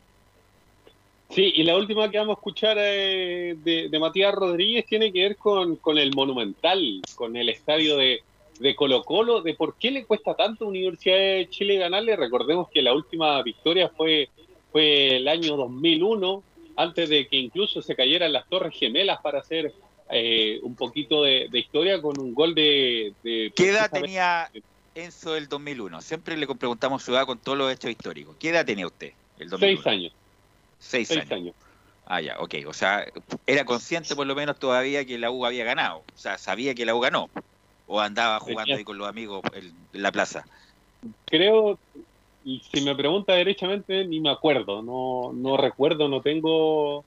[1.30, 5.22] Sí, y la última que vamos a escuchar eh, de, de Matías Rodríguez tiene que
[5.22, 8.22] ver con, con el Monumental, con el estadio de,
[8.60, 12.16] de Colo Colo, de por qué le cuesta tanto a Universidad de Chile ganarle.
[12.16, 14.30] Recordemos que la última victoria fue,
[14.72, 16.44] fue el año 2001,
[16.76, 19.74] antes de que incluso se cayeran las Torres Gemelas para hacer
[20.14, 23.14] eh, un poquito de, de historia con un gol de...
[23.24, 24.50] de ¿Qué edad tenía
[24.96, 26.02] Enzo del 2001?
[26.02, 28.36] Siempre le preguntamos su edad con todos los hechos históricos.
[28.40, 29.14] ¿Qué edad tenía usted?
[29.40, 29.82] El 2001?
[29.82, 30.14] Seis años.
[30.80, 31.32] Seis, Seis años.
[31.32, 31.56] años.
[32.06, 32.56] Ah, ya, ok.
[32.68, 33.06] O sea,
[33.48, 36.04] era consciente por lo menos todavía que la U había ganado.
[36.14, 37.30] O sea, sabía que la U ganó.
[37.88, 40.46] O andaba jugando ahí con los amigos en en la plaza.
[41.26, 41.78] creo,
[42.44, 47.06] y si me pregunta derechamente, ni me acuerdo, no, no recuerdo, no tengo...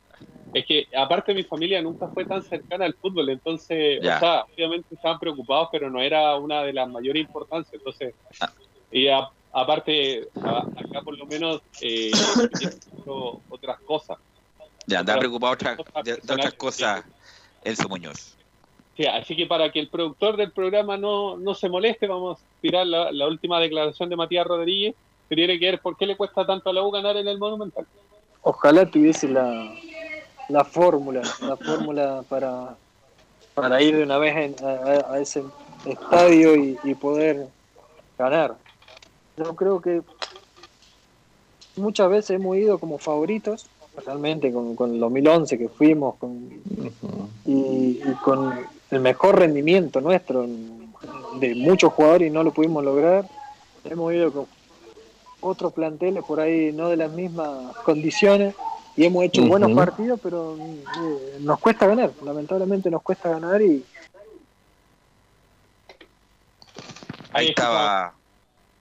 [0.53, 4.17] Es que aparte mi familia nunca fue tan cercana al fútbol, entonces, Ya.
[4.17, 8.14] o sea, obviamente estaban preocupados, pero no era una de las mayores importancias, entonces,
[8.91, 12.11] y a- aparte, a- acá por lo menos, eh,
[13.49, 14.17] otras cosas.
[14.87, 17.05] Ya, Otras preocupado otra- de, de otras cosas,
[17.64, 18.37] Enzo Muñoz.
[18.97, 22.47] Sí, así que para que el productor del programa no, no se moleste, vamos a
[22.62, 24.95] tirar la, la última declaración de Matías Rodríguez,
[25.29, 27.37] que tiene que ver por qué le cuesta tanto a la U ganar en el
[27.39, 27.87] Monumental.
[28.41, 29.75] Ojalá tuviese la,
[30.49, 32.76] la fórmula, la fórmula para,
[33.55, 35.44] para ir de una vez en- a, ese
[35.86, 37.49] estadio y, y poder
[38.18, 38.57] ganar.
[39.36, 40.03] Yo creo que
[41.76, 43.66] muchas veces hemos ido como favoritos,
[44.05, 46.49] realmente con, con el 2011 que fuimos, con,
[47.44, 50.47] y, y con el mejor rendimiento nuestro
[51.40, 53.26] de muchos jugadores y no lo pudimos lograr.
[53.84, 54.47] Hemos ido con
[55.40, 58.55] otros planteles por ahí no de las mismas condiciones
[58.97, 63.84] y hemos hecho buenos partidos, pero eh, nos cuesta ganar, lamentablemente nos cuesta ganar y
[67.36, 68.14] Ahí estaba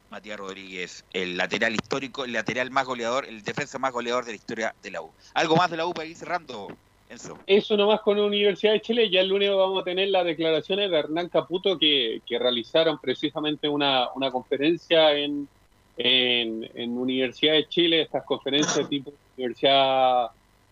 [0.09, 4.35] Matías Rodríguez, el lateral histórico, el lateral más goleador, el defensa más goleador de la
[4.37, 5.11] historia de la U.
[5.33, 6.69] ¿Algo más de la U para ir cerrando,
[7.09, 7.37] Enzo?
[7.47, 9.09] Eso nomás con Universidad de Chile.
[9.09, 13.67] Ya el lunes vamos a tener las declaraciones de Hernán Caputo que, que realizaron precisamente
[13.67, 15.49] una, una conferencia en,
[15.97, 20.31] en, en Universidad de Chile, estas conferencias tipo Universidad,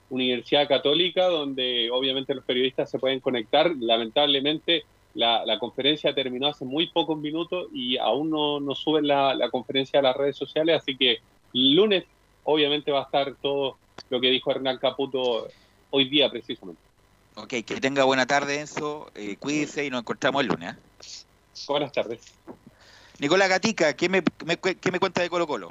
[0.10, 3.72] Universidad Católica, donde obviamente los periodistas se pueden conectar.
[3.80, 4.84] Lamentablemente
[5.16, 9.50] la, la conferencia terminó hace muy pocos minutos y aún no, no suben la, la
[9.50, 11.20] conferencia a las redes sociales, así que
[11.54, 12.04] el lunes
[12.44, 13.78] obviamente va a estar todo
[14.10, 15.48] lo que dijo Hernán Caputo
[15.92, 16.82] hoy día precisamente.
[17.36, 19.10] Ok, que tenga buena tarde, Enzo.
[19.16, 20.76] Eh, cuídese y nos encontramos el lunes.
[20.76, 21.64] ¿eh?
[21.68, 22.34] Buenas tardes.
[23.20, 25.70] Nicolás Gatica, ¿qué me, qué me cuenta de Colo Colo?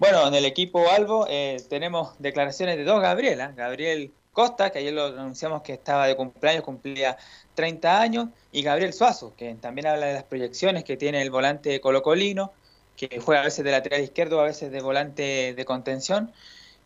[0.00, 3.52] Bueno, en el equipo Albo eh, tenemos declaraciones de dos Gabriela.
[3.54, 7.18] Gabriel Costa, que ayer lo anunciamos que estaba de cumpleaños, cumplía
[7.54, 11.82] 30 años, y Gabriel Suazo, que también habla de las proyecciones que tiene el volante
[11.82, 12.52] colocolino,
[12.96, 16.32] que juega a veces de lateral izquierdo, a veces de volante de contención.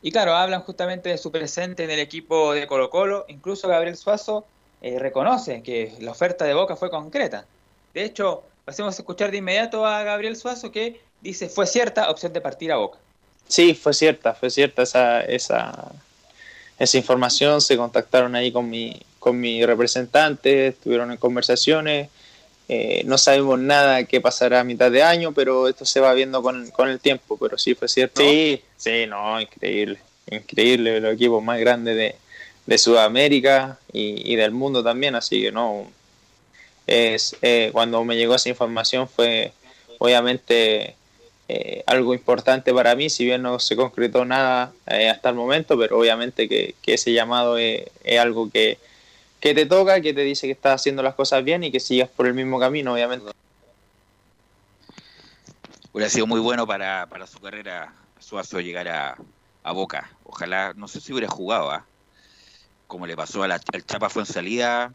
[0.02, 3.26] Y claro, hablan justamente de su presente en el equipo de Colo Colo.
[3.28, 4.44] Incluso Gabriel Suazo
[4.82, 7.46] eh, reconoce que la oferta de Boca fue concreta.
[7.94, 12.32] De hecho, pasemos a escuchar de inmediato a Gabriel Suazo que dice fue cierta opción
[12.32, 12.98] de partir a Boca.
[13.48, 15.92] Sí, fue cierta, fue cierta esa, esa,
[16.78, 17.60] esa información.
[17.60, 22.08] Se contactaron ahí con mi, con mi representante, estuvieron en conversaciones.
[22.68, 26.42] Eh, no sabemos nada qué pasará a mitad de año, pero esto se va viendo
[26.42, 27.36] con, con el tiempo.
[27.36, 28.22] Pero sí, fue cierto.
[28.22, 29.98] Sí, sí, no, increíble.
[30.30, 32.16] Increíble, los equipos más grandes de,
[32.64, 35.14] de Sudamérica y, y, del mundo también.
[35.14, 35.86] Así que no.
[36.86, 39.52] Es, eh, cuando me llegó esa información fue
[39.98, 40.96] obviamente
[41.46, 45.78] eh, algo importante para mí, si bien no se concretó nada eh, hasta el momento,
[45.78, 47.84] pero obviamente que, que ese llamado es,
[48.18, 48.78] algo que,
[49.40, 52.08] que te toca, que te dice que estás haciendo las cosas bien y que sigas
[52.08, 53.30] por el mismo camino, obviamente.
[55.92, 59.16] Hubiera sido muy bueno para, para su carrera Suazo llegar a,
[59.62, 60.10] a, Boca.
[60.24, 61.80] Ojalá, no sé si hubiera jugado, ¿eh?
[62.86, 64.92] como le pasó a la, al Chapa fue en salida,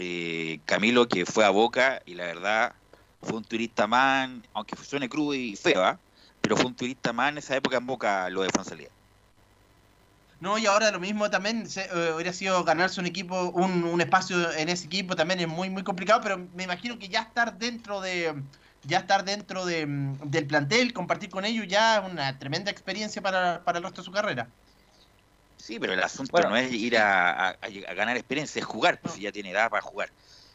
[0.00, 2.74] eh, Camilo que fue a Boca y la verdad
[3.22, 5.96] fue un turista más, aunque suene crudo y feo, ¿eh?
[6.40, 8.88] pero fue un turista más en esa época en Boca lo de Fonsalía.
[10.38, 14.00] No, y ahora lo mismo también se, eh, hubiera sido ganarse un equipo, un, un,
[14.02, 17.58] espacio en ese equipo también es muy muy complicado, pero me imagino que ya estar
[17.58, 18.34] dentro de
[18.84, 19.86] ya estar dentro de,
[20.24, 24.04] del plantel, compartir con ellos ya es una tremenda experiencia para, para el resto de
[24.04, 24.48] su carrera.
[25.66, 26.50] Sí, pero el asunto bueno.
[26.50, 29.16] no es ir a, a, a, ganar experiencia, es jugar, pues no.
[29.16, 30.10] si ya tiene edad para jugar.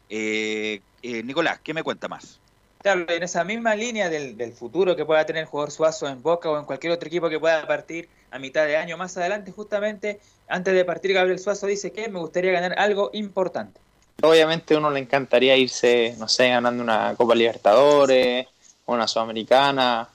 [0.10, 2.40] Eh, eh, Nicolás, ¿qué me cuenta más?
[2.82, 6.24] Claro, en esa misma línea del, del, futuro que pueda tener el jugador Suazo en
[6.24, 9.52] Boca o en cualquier otro equipo que pueda partir a mitad de año más adelante,
[9.52, 13.82] justamente antes de partir Gabriel Suazo dice que me gustaría ganar algo importante.
[14.22, 18.48] Obviamente a uno le encantaría irse, no sé, ganando una Copa Libertadores,
[18.86, 20.08] una Sudamericana.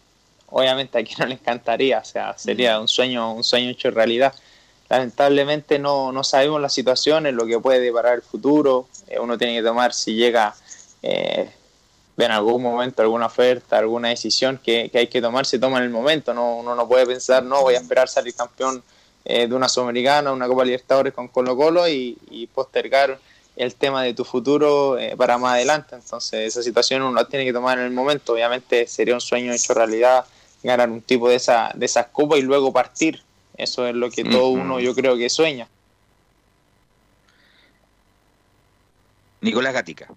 [0.46, 4.34] Obviamente a quien no le encantaría, o sea, sería un sueño, un sueño hecho realidad.
[4.88, 8.86] Lamentablemente no, no sabemos las situaciones, lo que puede deparar el futuro.
[9.08, 10.54] Eh, uno tiene que tomar si llega
[11.02, 11.50] eh,
[12.16, 15.84] en algún momento alguna oferta, alguna decisión que, que, hay que tomar, se toma en
[15.84, 16.32] el momento.
[16.32, 18.82] No, uno no puede pensar, no, voy a esperar salir campeón
[19.24, 23.18] eh, de una Sudamericana, una Copa Libertadores con Colo Colo y, y postergar
[23.56, 25.96] el tema de tu futuro para más adelante.
[25.96, 28.34] Entonces esa situación uno la tiene que tomar en el momento.
[28.34, 30.26] Obviamente sería un sueño hecho realidad
[30.62, 33.22] ganar un tipo de, esa, de esas copas y luego partir.
[33.56, 35.68] Eso es lo que todo uno yo creo que sueña.
[39.40, 40.08] Nicolás Gatica.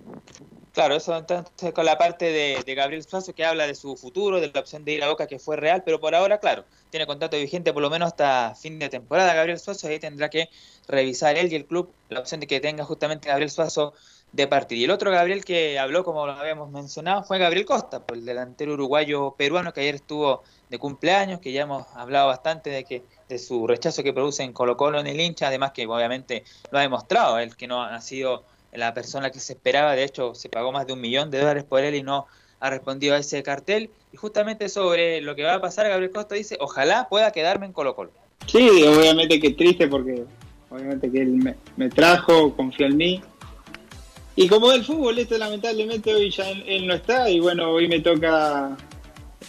[0.74, 4.40] Claro, eso entonces con la parte de, de, Gabriel Suazo que habla de su futuro,
[4.40, 7.06] de la opción de ir a Boca que fue real, pero por ahora, claro, tiene
[7.06, 10.50] contrato vigente por lo menos hasta fin de temporada Gabriel Suazo, ahí tendrá que
[10.88, 13.94] revisar él y el club la opción de que tenga justamente Gabriel Suazo
[14.32, 14.78] de partir.
[14.78, 18.74] Y el otro Gabriel que habló, como lo habíamos mencionado, fue Gabriel Costa, el delantero
[18.74, 23.40] uruguayo peruano que ayer estuvo de cumpleaños, que ya hemos hablado bastante de que de
[23.40, 26.82] su rechazo que produce en Colo Colo en el hincha, además que obviamente lo ha
[26.82, 30.72] demostrado, él que no ha sido la persona que se esperaba, de hecho se pagó
[30.72, 32.28] más de un millón de dólares por él y no
[32.60, 33.90] ha respondido a ese cartel.
[34.12, 37.74] Y justamente sobre lo que va a pasar, Gabriel Costa dice, ojalá pueda quedarme en
[37.74, 38.12] Colo Colo.
[38.46, 40.24] Sí, obviamente que triste porque
[40.70, 43.22] obviamente que él me, me trajo, confió en mí.
[44.42, 48.00] Y como el fútbol, esto lamentablemente hoy ya él, no está y bueno, hoy me
[48.00, 48.78] toca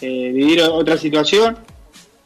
[0.01, 1.57] eh, vivir otra situación.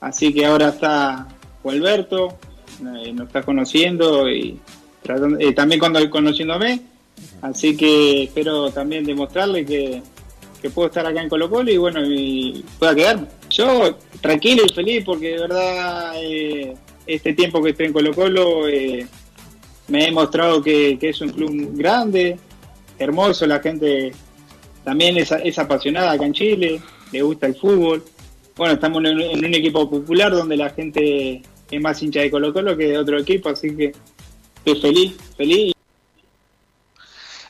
[0.01, 1.27] Así que ahora está
[1.63, 2.39] Alberto,
[2.81, 4.59] eh, nos está conociendo y
[5.39, 6.81] eh, también cuando conociéndome.
[7.43, 10.01] Así que espero también demostrarle que,
[10.59, 13.27] que puedo estar acá en Colo Colo y bueno, y pueda quedarme.
[13.51, 16.73] Yo tranquilo y feliz porque de verdad eh,
[17.05, 19.05] este tiempo que estoy en Colo Colo eh,
[19.87, 22.39] me he demostrado que, que, es un club grande,
[22.99, 24.11] hermoso, la gente
[24.83, 26.81] también es, apasionada acá en Chile,
[27.11, 28.03] le gusta el fútbol.
[28.55, 31.41] Bueno, estamos en en un equipo popular donde la gente
[31.71, 33.93] es más hincha de Colo Colo que de otro equipo, así que
[34.63, 35.73] estoy feliz, feliz.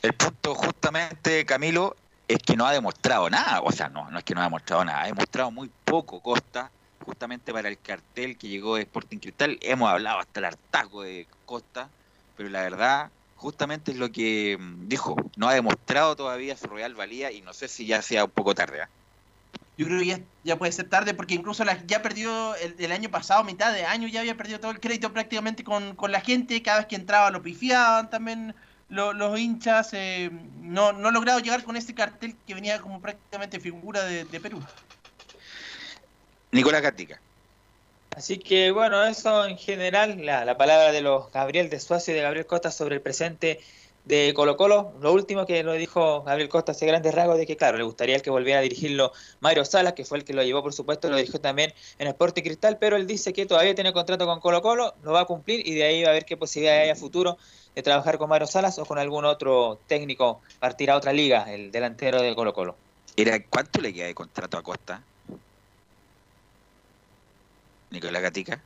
[0.02, 1.96] El punto justamente, Camilo,
[2.28, 4.84] es que no ha demostrado nada, o sea, no, no es que no ha demostrado
[4.84, 6.70] nada, ha demostrado muy poco Costa,
[7.04, 11.26] justamente para el cartel que llegó de Sporting Cristal, hemos hablado hasta el hartazgo de
[11.44, 11.88] Costa,
[12.36, 17.30] pero la verdad, justamente es lo que dijo, no ha demostrado todavía su real valía
[17.30, 18.82] y no sé si ya sea un poco tarde.
[18.82, 18.86] ¿eh?
[19.78, 22.92] Yo creo que ya, ya, puede ser tarde porque incluso la, ya perdió el, el,
[22.92, 26.20] año pasado, mitad de año, ya había perdido todo el crédito prácticamente con, con la
[26.20, 26.62] gente.
[26.62, 28.54] Cada vez que entraba lo pifiaban también
[28.88, 29.90] lo, los hinchas.
[29.92, 30.30] Eh,
[30.62, 34.40] no, no ha logrado llegar con este cartel que venía como prácticamente figura de, de
[34.40, 34.62] Perú.
[36.52, 37.20] Nicolás Gatica.
[38.16, 42.14] Así que bueno, eso en general, la, la, palabra de los Gabriel de Suazo y
[42.14, 43.60] de Gabriel Costa sobre el presente
[44.06, 47.58] de Colo Colo, lo último que lo dijo Gabriel Costa hace grandes rasgos de que,
[47.58, 50.62] claro, le gustaría que volviera a dirigirlo Mario Salas, que fue el que lo llevó,
[50.62, 54.24] por supuesto, lo dirigió también en Sporting Cristal, pero él dice que todavía tiene contrato
[54.24, 56.80] con Colo Colo, lo va a cumplir y de ahí va a ver qué posibilidad
[56.80, 57.36] hay a futuro
[57.74, 61.70] de trabajar con Mario Salas o con algún otro técnico, partir a otra liga, el
[61.70, 62.76] delantero del Colo Colo.
[63.14, 65.02] Era, ¿Cuánto le queda de contrato a Costa?
[67.96, 68.64] Nicolás Gatica.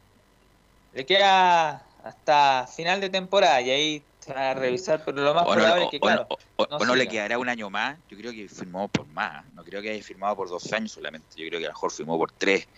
[0.92, 5.46] Le queda hasta final de temporada y ahí se va a revisar, pero lo más
[5.46, 7.98] O probable es que, o- claro, o- no le quedará un año más.
[8.08, 9.50] Yo creo que firmó por más.
[9.52, 11.40] No creo que haya firmado por dos años solamente.
[11.40, 12.68] Yo creo que a lo mejor firmó por tres.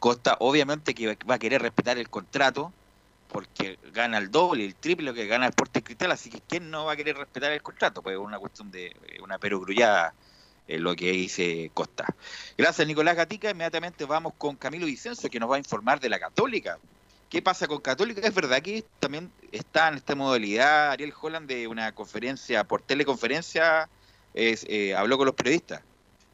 [0.00, 2.74] Costa, obviamente, que va a querer respetar el contrato
[3.28, 6.10] porque gana el doble, el triple lo que gana el Sporting Cristal.
[6.12, 8.02] Así que, ¿quién no va a querer respetar el contrato?
[8.02, 10.14] Pues es una cuestión de eh, una perogrullada
[10.68, 12.14] eh, lo que dice Costa.
[12.56, 13.50] Gracias, Nicolás Gatica.
[13.50, 16.78] Inmediatamente vamos con Camilo Vicencio, que nos va a informar de la Católica.
[17.28, 18.20] ¿Qué pasa con Católica?
[18.20, 23.88] Es verdad que también está en esta modalidad Ariel Holland de una conferencia por teleconferencia,
[24.34, 25.82] eh, habló con los periodistas.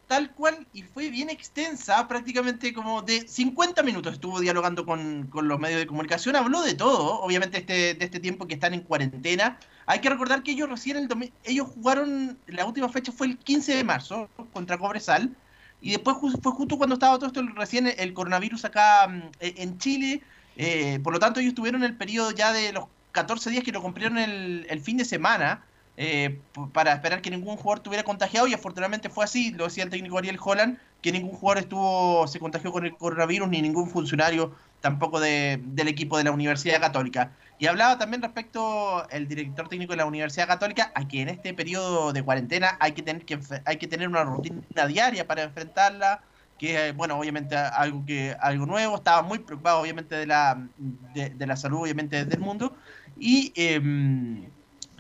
[0.09, 5.47] Tal cual y fue bien extensa, prácticamente como de 50 minutos estuvo dialogando con, con
[5.49, 8.81] los medios de comunicación, habló de todo, obviamente este, de este tiempo que están en
[8.81, 9.59] cuarentena.
[9.87, 13.77] Hay que recordar que ellos recién, el ellos jugaron, la última fecha fue el 15
[13.77, 15.37] de marzo contra Cobresal,
[15.81, 19.79] y después fue justo cuando estaba todo esto, recién el coronavirus acá mm, e- en
[19.79, 20.23] Chile,
[20.57, 23.83] eh, por lo tanto ellos tuvieron el periodo ya de los 14 días que lo
[23.83, 25.68] cumplieron el, el fin de semana,
[26.01, 26.39] eh,
[26.73, 30.17] para esperar que ningún jugador estuviera contagiado y afortunadamente fue así, lo decía el técnico
[30.17, 35.19] Ariel Holland, que ningún jugador estuvo se contagió con el coronavirus ni ningún funcionario tampoco
[35.19, 37.33] de- del equipo de la Universidad Católica.
[37.59, 41.53] Y hablaba también respecto el director técnico de la Universidad Católica a que en este
[41.53, 46.23] periodo de cuarentena hay que tener que hay que tener una rutina diaria para enfrentarla,
[46.59, 51.47] que eh, bueno, obviamente algo que algo nuevo, estaba muy preocupado obviamente de la de
[51.47, 52.77] la salud obviamente del mundo
[53.19, 54.49] y em,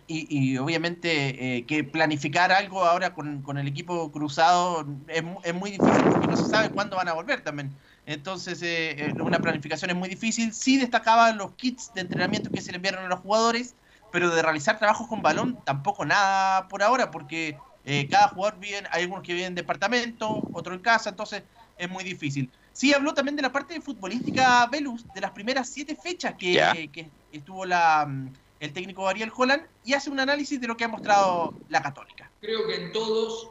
[0.09, 5.55] y, y obviamente eh, que planificar algo ahora con, con el equipo cruzado es, es
[5.55, 7.79] muy difícil porque no se sabe cuándo van a volver también.
[8.07, 10.53] Entonces, eh, eh, una planificación es muy difícil.
[10.55, 13.77] Sí destacaba los kits de entrenamiento que se le enviaron a los jugadores,
[14.11, 18.83] pero de realizar trabajos con balón tampoco nada por ahora, porque eh, cada jugador vive,
[18.91, 21.45] hay algunos que viven en departamento, otro en casa, entonces
[21.77, 22.53] es muy difícil.
[22.73, 26.91] Sí, habló también de la parte futbolística Velus, de las primeras siete fechas que, que-
[26.91, 30.85] que estuvo la, mm, el técnico Ariel Holland y hace un análisis de lo que
[30.85, 32.31] ha mostrado la Católica.
[32.41, 33.51] Creo que en todos,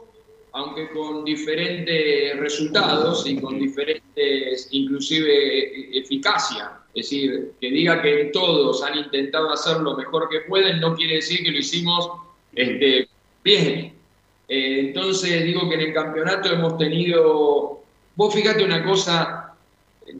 [0.52, 8.22] aunque con diferentes resultados y con diferentes, inclusive, e- eficacia, es decir, que diga que
[8.22, 12.10] en todos han intentado hacer lo mejor que pueden, no quiere decir que lo hicimos
[12.54, 13.08] este,
[13.44, 13.94] bien.
[14.48, 17.82] Eh, entonces digo que en el campeonato hemos tenido,
[18.16, 19.37] vos fíjate una cosa,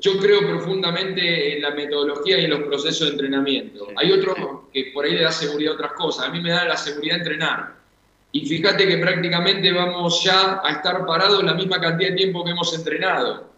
[0.00, 3.88] yo creo profundamente en la metodología y en los procesos de entrenamiento.
[3.96, 4.36] Hay otros
[4.72, 7.16] que por ahí le da seguridad a otras cosas, a mí me da la seguridad
[7.16, 7.74] de entrenar.
[8.32, 12.50] Y fíjate que prácticamente vamos ya a estar parados la misma cantidad de tiempo que
[12.50, 13.48] hemos entrenado.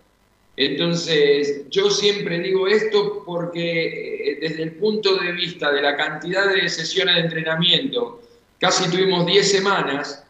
[0.56, 6.52] Entonces, yo siempre digo esto porque eh, desde el punto de vista de la cantidad
[6.52, 8.20] de sesiones de entrenamiento,
[8.58, 10.24] casi tuvimos 10 semanas,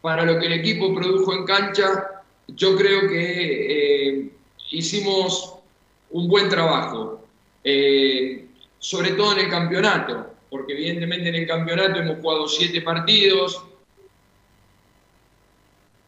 [0.00, 4.30] para lo que el equipo produjo en cancha, yo creo que eh,
[4.70, 5.55] hicimos
[6.10, 7.22] un buen trabajo,
[7.68, 8.46] Eh,
[8.78, 13.60] sobre todo en el campeonato, porque evidentemente en el campeonato hemos jugado 7 partidos,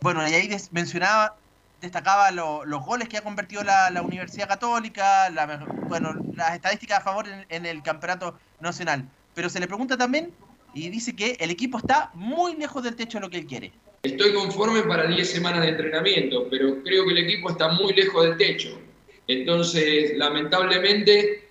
[0.01, 1.35] Bueno, y ahí mencionaba,
[1.81, 5.47] destacaba lo- los goles que ha convertido la, la Universidad Católica, la
[5.89, 9.09] bueno, las estadísticas a favor en, en el campeonato nacional.
[9.35, 10.33] Pero se le pregunta también
[10.75, 13.73] y dice que el equipo está muy lejos del techo de lo que él quiere.
[14.05, 18.25] Estoy conforme para 10 semanas de entrenamiento, pero creo que el equipo está muy lejos
[18.25, 18.81] del techo.
[19.29, 21.49] Entonces, lamentablemente,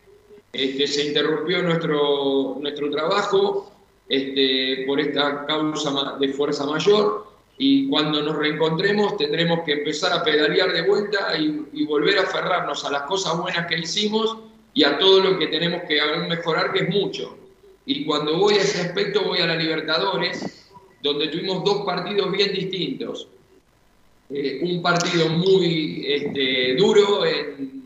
[0.52, 3.72] este, se interrumpió nuestro, nuestro trabajo
[4.10, 7.28] este, por esta causa de fuerza mayor
[7.60, 12.24] y cuando nos reencontremos tendremos que empezar a pedalear de vuelta y, y volver a
[12.24, 14.38] aferrarnos a las cosas buenas que hicimos
[14.74, 17.38] y a todo lo que tenemos que mejorar, que es mucho.
[17.86, 20.70] Y cuando voy a ese aspecto, voy a la Libertadores,
[21.02, 23.28] donde tuvimos dos partidos bien distintos.
[24.30, 27.84] Eh, un partido muy este, duro en,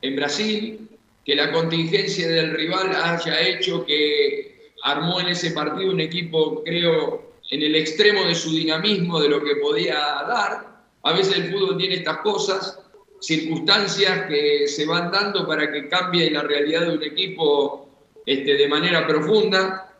[0.00, 0.88] en Brasil,
[1.24, 7.32] que la contingencia del rival haya hecho que armó en ese partido un equipo, creo,
[7.50, 10.84] en el extremo de su dinamismo, de lo que podía dar.
[11.02, 12.78] A veces el fútbol tiene estas cosas,
[13.20, 17.88] circunstancias que se van dando para que cambie la realidad de un equipo
[18.26, 19.94] este, de manera profunda.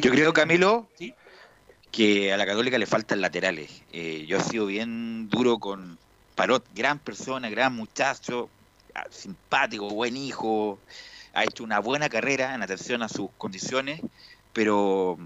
[0.00, 0.88] Yo creo, Camilo,
[1.96, 3.70] que a la Católica le faltan laterales.
[3.90, 5.96] Eh, yo he sido bien duro con
[6.34, 8.50] Parot, gran persona, gran muchacho,
[8.94, 10.78] ah, simpático, buen hijo,
[11.32, 14.02] ha hecho una buena carrera en atención a sus condiciones,
[14.52, 15.16] pero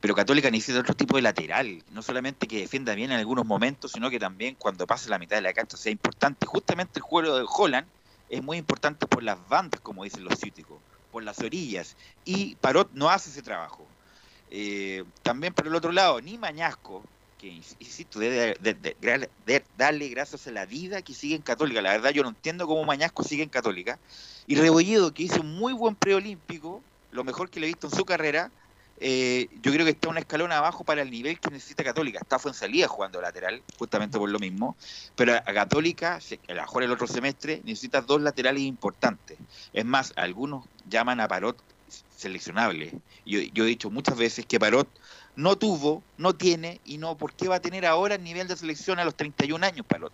[0.00, 3.92] pero Católica necesita otro tipo de lateral, no solamente que defienda bien en algunos momentos,
[3.92, 6.44] sino que también cuando pase la mitad de la cancha sea importante.
[6.44, 7.86] Justamente el juego de Holland
[8.28, 10.78] es muy importante por las bandas, como dicen los cíticos,
[11.10, 13.87] por las orillas, y Parot no hace ese trabajo.
[14.50, 17.02] Eh, también por el otro lado, ni Mañasco,
[17.38, 17.48] que
[17.80, 18.56] insisto, de,
[19.76, 21.80] darle gracias a la vida que sigue en Católica.
[21.80, 23.98] La verdad yo no entiendo cómo Mañasco sigue en Católica.
[24.46, 26.82] Y Rebolledo, que hizo un muy buen preolímpico,
[27.12, 28.50] lo mejor que le he visto en su carrera,
[29.00, 32.18] eh, yo creo que está un escalón abajo para el nivel que necesita Católica.
[32.20, 34.76] Está fue en salida jugando lateral, justamente por lo mismo.
[35.14, 39.38] Pero a Católica, a lo mejor el otro semestre, necesita dos laterales importantes.
[39.72, 41.62] Es más, algunos llaman a Parot
[42.18, 42.92] seleccionable.
[43.24, 44.88] Yo, yo he dicho muchas veces que Parot
[45.36, 48.56] no tuvo, no tiene y no, ¿por qué va a tener ahora el nivel de
[48.56, 50.12] selección a los 31 años, Parot?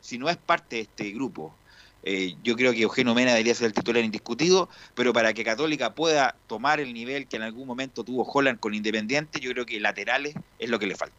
[0.00, 1.54] Si no es parte de este grupo.
[2.02, 5.94] Eh, yo creo que Eugenio Mena debería ser el titular indiscutido, pero para que Católica
[5.94, 9.80] pueda tomar el nivel que en algún momento tuvo Holland con Independiente, yo creo que
[9.80, 11.16] laterales es lo que le falta.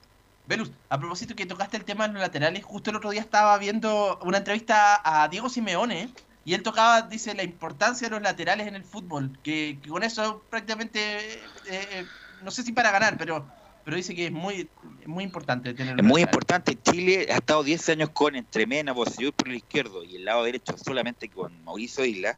[0.48, 3.58] Velus, a propósito que tocaste el tema de los laterales, justo el otro día estaba
[3.58, 6.10] viendo una entrevista a Diego Simeone
[6.46, 10.04] y él tocaba, dice, la importancia de los laterales en el fútbol, que, que con
[10.04, 12.06] eso prácticamente, eh, eh,
[12.44, 13.46] no sé si para ganar, pero
[13.86, 14.68] pero dice que es muy,
[15.06, 16.76] muy importante tener Es muy importante.
[16.76, 20.76] Chile ha estado 10 años con Entremena, Bocellur por el izquierdo y el lado derecho
[20.84, 22.36] solamente con Mauricio Isla.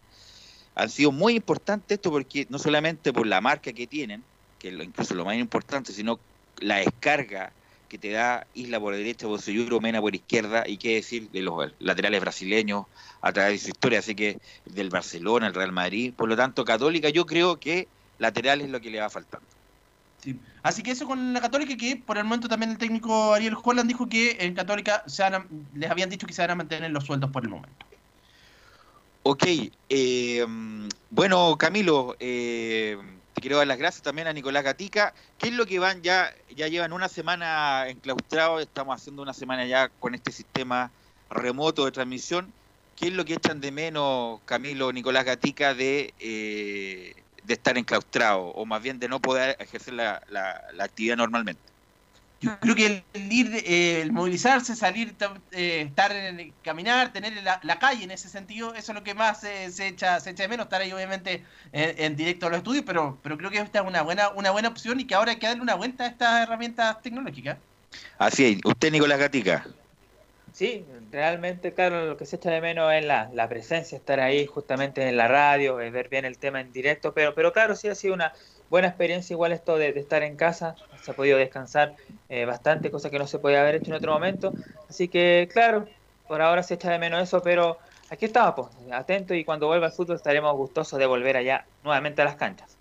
[0.76, 4.24] Han sido muy importantes esto porque no solamente por la marca que tienen,
[4.60, 6.20] que es incluso lo más importante, sino
[6.60, 7.54] la descarga
[7.88, 11.42] que te da Isla por derecha, Bocellur o Mena por izquierda, y qué decir de
[11.42, 12.86] los laterales brasileños
[13.22, 16.14] a través de su historia, así que del Barcelona, el Real Madrid.
[16.16, 17.88] Por lo tanto, Católica yo creo que
[18.20, 19.48] lateral es lo que le va faltando.
[20.24, 20.40] Sí.
[20.64, 23.88] Así que eso con la Católica, que por el momento también el técnico Ariel Holland
[23.88, 26.92] dijo que en Católica se van a, les habían dicho que se van a mantener
[26.92, 27.86] los sueldos por el momento.
[29.24, 29.44] Ok,
[29.90, 30.46] eh,
[31.10, 32.98] bueno Camilo, eh,
[33.38, 35.14] te quiero dar las gracias también a Nicolás Gatica.
[35.38, 36.34] ¿Qué es lo que van ya?
[36.56, 40.90] Ya llevan una semana enclaustrados, estamos haciendo una semana ya con este sistema
[41.30, 42.52] remoto de transmisión.
[42.96, 46.16] ¿Qué es lo que echan de menos, Camilo, Nicolás Gatica, de...
[46.20, 47.14] Eh,
[47.44, 50.22] de estar enclaustrado o más bien de no poder ejercer la,
[50.80, 51.62] actividad normalmente.
[52.40, 55.16] Yo creo que el, ir, eh, el movilizarse, salir,
[55.52, 59.16] eh, estar en caminar, tener la, la, calle en ese sentido, eso es lo que
[59.16, 62.50] más eh, se, echa, se echa de menos, estar ahí obviamente en, en, directo a
[62.50, 65.16] los estudios, pero, pero creo que esta es una buena, una buena opción y que
[65.16, 67.58] ahora hay que darle una vuelta a estas herramientas tecnológicas.
[68.20, 69.66] Así es, usted Nicolás Gatica.
[70.54, 74.46] Sí, realmente, claro, lo que se echa de menos es la, la, presencia, estar ahí
[74.48, 77.88] justamente en la radio, es ver bien el tema en directo, pero, pero claro, sí
[77.88, 78.34] ha sido una
[78.70, 81.96] buena experiencia igual esto de, estar en casa, se ha podido descansar
[82.30, 84.54] eh, bastante, cosa que no se podía haber hecho en otro momento,
[84.90, 85.88] así que claro,
[86.28, 87.78] por ahora se echa de menos eso, pero
[88.10, 92.22] aquí estamos, pues, atentos y cuando vuelva el fútbol estaremos gustosos de volver allá nuevamente
[92.22, 92.78] a las canchas.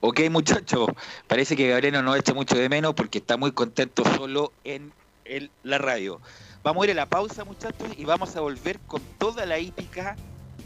[0.00, 0.88] Ok, muchachos,
[1.26, 4.92] parece que Gabriel no echa mucho de menos porque está muy contento solo en
[5.24, 6.20] el, la radio.
[6.62, 10.16] Vamos a ir a la pausa, muchachos, y vamos a volver con toda la hípica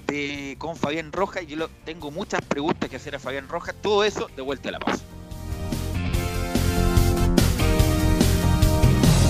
[0.09, 1.47] de, con Fabián Rojas.
[1.47, 3.75] Yo lo, tengo muchas preguntas que hacer a Fabián Rojas.
[3.81, 5.05] Todo eso de vuelta a la pausa.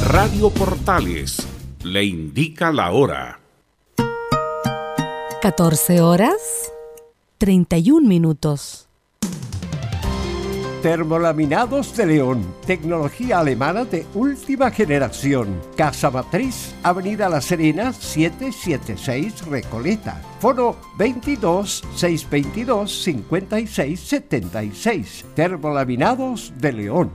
[0.07, 1.47] Radio Portales
[1.85, 3.41] le indica la hora.
[5.43, 6.73] 14 horas
[7.39, 8.88] 31 minutos.
[10.83, 15.61] Termolaminados de León, tecnología alemana de última generación.
[15.77, 20.23] Casa Matriz, Avenida La Serena, 776 Recoleta.
[20.39, 25.25] Foro 22 622 56 76.
[25.35, 27.11] Termolaminados de León.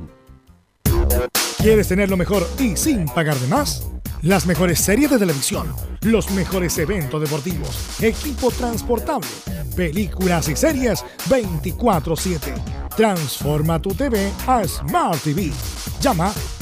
[1.57, 3.92] ¿Quieres tener lo mejor y sin pagar de más?
[4.23, 5.67] Las mejores series de televisión,
[6.03, 9.27] los mejores eventos deportivos, equipo transportable,
[9.75, 12.53] películas y series 24/7.
[12.95, 15.51] Transforma tu TV a Smart TV.
[15.99, 16.31] Llama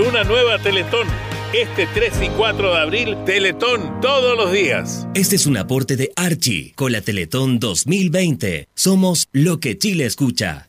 [0.00, 1.06] una nueva Teletón.
[1.52, 5.06] Este 3 y 4 de abril, Teletón todos los días.
[5.14, 8.68] Este es un aporte de Archie con la Teletón 2020.
[8.74, 10.68] Somos lo que Chile escucha.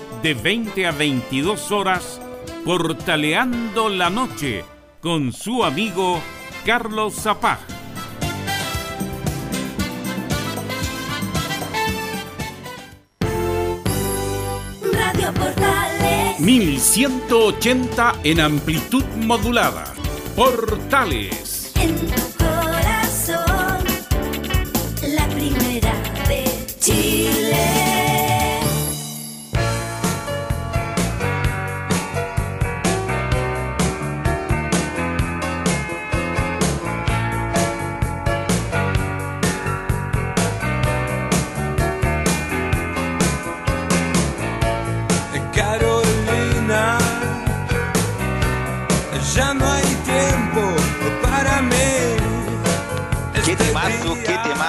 [0.21, 2.21] de 20 a 22 horas
[2.65, 4.63] Portaleando la Noche
[5.01, 6.21] con su amigo
[6.63, 7.59] Carlos Zapag.
[14.93, 16.39] Radio Portales.
[16.39, 19.85] 1180 en amplitud modulada.
[20.35, 21.50] Portales.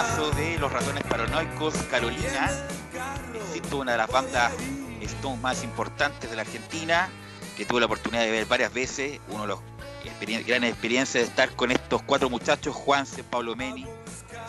[0.02, 2.50] De los ratones paranoicos, Carolina.
[3.34, 4.52] Insisto, una de las bandas
[5.00, 7.08] Stones más importantes de la Argentina,
[7.56, 9.20] que tuve la oportunidad de ver varias veces.
[9.28, 9.60] Uno de los
[10.44, 13.86] grandes experiencias de estar con estos cuatro muchachos, Juanse, Pablo Meni,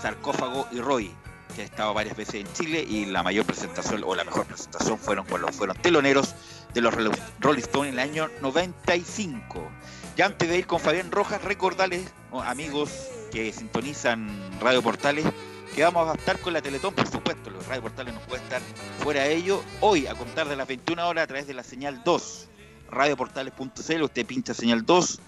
[0.02, 1.12] Sarcófago y Roy,
[1.56, 4.98] que han estado varias veces en Chile y la mayor presentación o la mejor presentación
[4.98, 6.34] fueron cuando fueron teloneros
[6.74, 6.96] de los
[7.40, 9.70] Rolling Stones en el año 95.
[10.16, 12.92] Ya antes de ir con Fabián Rojas, recordarles, oh, amigos
[13.32, 15.26] que sintonizan Radio Portales,
[15.74, 18.62] que vamos a estar con la Teletón, por supuesto, los Radio Portales no pueden estar
[19.00, 19.64] fuera de ello.
[19.82, 22.48] Hoy, a contar de las 21 horas, a través de la señal 2,
[22.92, 25.20] radioportales.cl, usted pincha señal 2.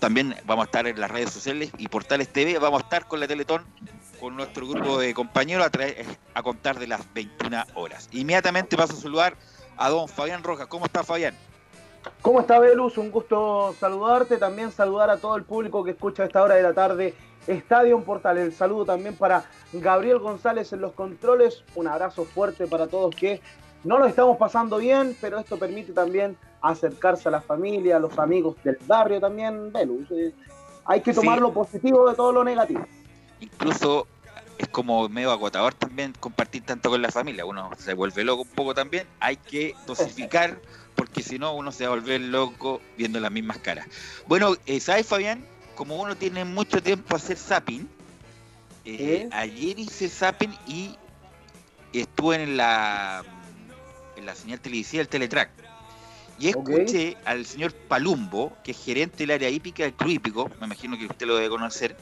[0.00, 2.58] También vamos a estar en las redes sociales y Portales TV.
[2.58, 3.64] Vamos a estar con la Teletón,
[4.18, 6.04] con nuestro grupo de compañeros, a, través-
[6.34, 8.08] a contar de las 21 horas.
[8.10, 9.36] Inmediatamente paso a saludar
[9.76, 10.66] a don Fabián Rojas.
[10.66, 11.36] ¿Cómo está, Fabián?
[12.22, 12.98] ¿Cómo está Velus?
[12.98, 16.62] Un gusto saludarte, también saludar a todo el público que escucha a esta hora de
[16.62, 17.14] la tarde
[17.46, 18.38] Estadio Portal.
[18.38, 21.62] El saludo también para Gabriel González en los controles.
[21.74, 23.40] Un abrazo fuerte para todos que
[23.84, 28.18] no lo estamos pasando bien, pero esto permite también acercarse a la familia, a los
[28.18, 30.10] amigos del barrio también, Velus.
[30.12, 30.32] Eh,
[30.86, 31.42] hay que tomar Sí.
[31.42, 32.84] lo positivo de todo lo negativo.
[33.40, 34.06] incluso
[34.56, 37.44] es como medio agotador también compartir tanto con la familia.
[37.44, 39.06] Uno se vuelve loco un poco también.
[39.20, 40.58] Hay que dosificar
[40.94, 43.86] porque si no uno se va a volver loco viendo las mismas caras.
[44.26, 45.44] Bueno, eh, ¿sabes Fabián?
[45.74, 47.88] Como uno tiene mucho tiempo a hacer zapping,
[48.84, 50.96] eh, ayer hice zapping y
[51.92, 53.24] estuve en la,
[54.16, 55.50] en la señal televisiva del Teletrack.
[56.38, 60.66] Y escuché al señor Palumbo, que es gerente del área hípica del Club Hípico, me
[60.66, 61.96] imagino que usted lo debe conocer,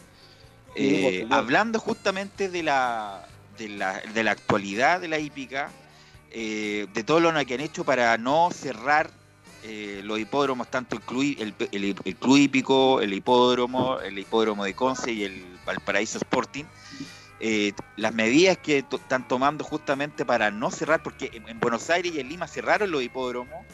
[0.75, 3.29] eh, hablando justamente de la,
[3.59, 5.71] de la, de la actualidad de la hípica,
[6.35, 9.11] eh, de todo lo que han hecho para no cerrar
[9.65, 14.65] eh, los hipódromos, tanto el club, el, el- el club hípico, el hipódromo, el hipódromo
[14.65, 16.65] de Conce y el Valparaíso Sporting,
[17.39, 22.13] eh, las medidas que están tomando justamente para no cerrar, porque en, en Buenos Aires
[22.15, 23.65] y en Lima cerraron los hipódromos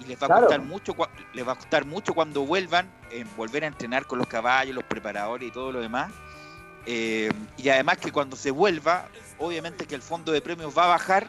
[0.00, 0.42] y les va a Claro.
[0.42, 0.96] costar mucho
[1.34, 4.84] les va a costar mucho cuando vuelvan en volver a entrenar con los caballos, los
[4.84, 6.12] preparadores y todo lo demás.
[6.86, 9.08] Eh, y además que cuando se vuelva,
[9.38, 11.28] obviamente que el fondo de premios va a bajar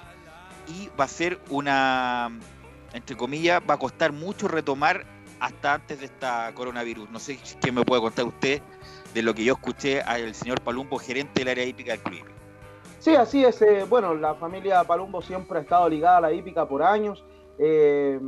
[0.70, 2.30] y va a ser una,
[2.94, 5.06] entre comillas, va a costar mucho retomar
[5.40, 7.10] hasta antes de esta coronavirus.
[7.10, 8.62] No sé qué me puede contar usted
[9.14, 12.26] de lo que yo escuché al señor Palumbo, gerente del área hípica del club.
[13.00, 13.62] Sí, así es.
[13.62, 17.24] eh, bueno, la familia Palumbo siempre ha estado ligada a la hípica por años.
[17.58, 18.20] Eh,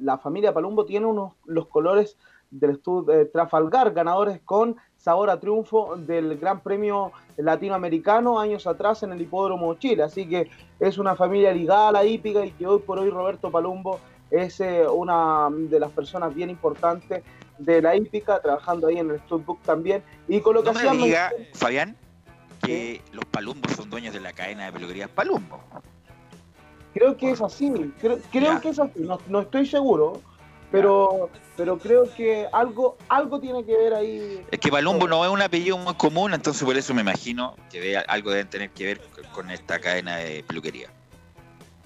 [0.00, 2.16] la familia Palumbo tiene unos los colores
[2.50, 9.02] del Stud eh, Trafalgar, ganadores con sabor a triunfo del Gran Premio Latinoamericano años atrás
[9.02, 10.04] en el Hipódromo Chile.
[10.04, 10.48] Así que
[10.78, 13.98] es una familia ligada a la hípica y que hoy por hoy Roberto Palumbo
[14.30, 17.22] es eh, una de las personas bien importantes
[17.58, 20.02] de la hípica, trabajando ahí en el Studbook también.
[20.28, 21.96] Y que No me diga, Fabián,
[22.62, 25.60] que los Palumbos son dueños de la cadena de peluquerías Palumbo.
[26.94, 30.20] Creo que es así, creo, creo que es así, no, no estoy seguro,
[30.72, 34.44] pero pero creo que algo algo tiene que ver ahí.
[34.50, 37.78] Es que Palumbo no es un apellido muy común, entonces por eso me imagino que
[37.78, 39.00] ve- algo deben tener que ver
[39.32, 40.88] con esta cadena de peluquería.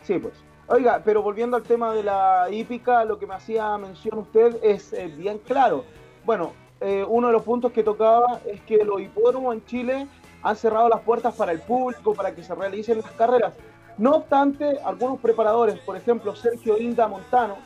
[0.04, 0.32] Sí, pues.
[0.68, 4.92] Oiga, pero volviendo al tema de la hípica, lo que me hacía mención usted es
[4.92, 5.84] eh, bien claro.
[6.24, 10.06] Bueno, eh, uno de los puntos que tocaba es que los hipódromos en Chile
[10.42, 13.54] han cerrado las puertas para el público, para que se realicen las carreras.
[13.98, 17.56] No obstante, algunos preparadores, por ejemplo, Sergio Inda Montano,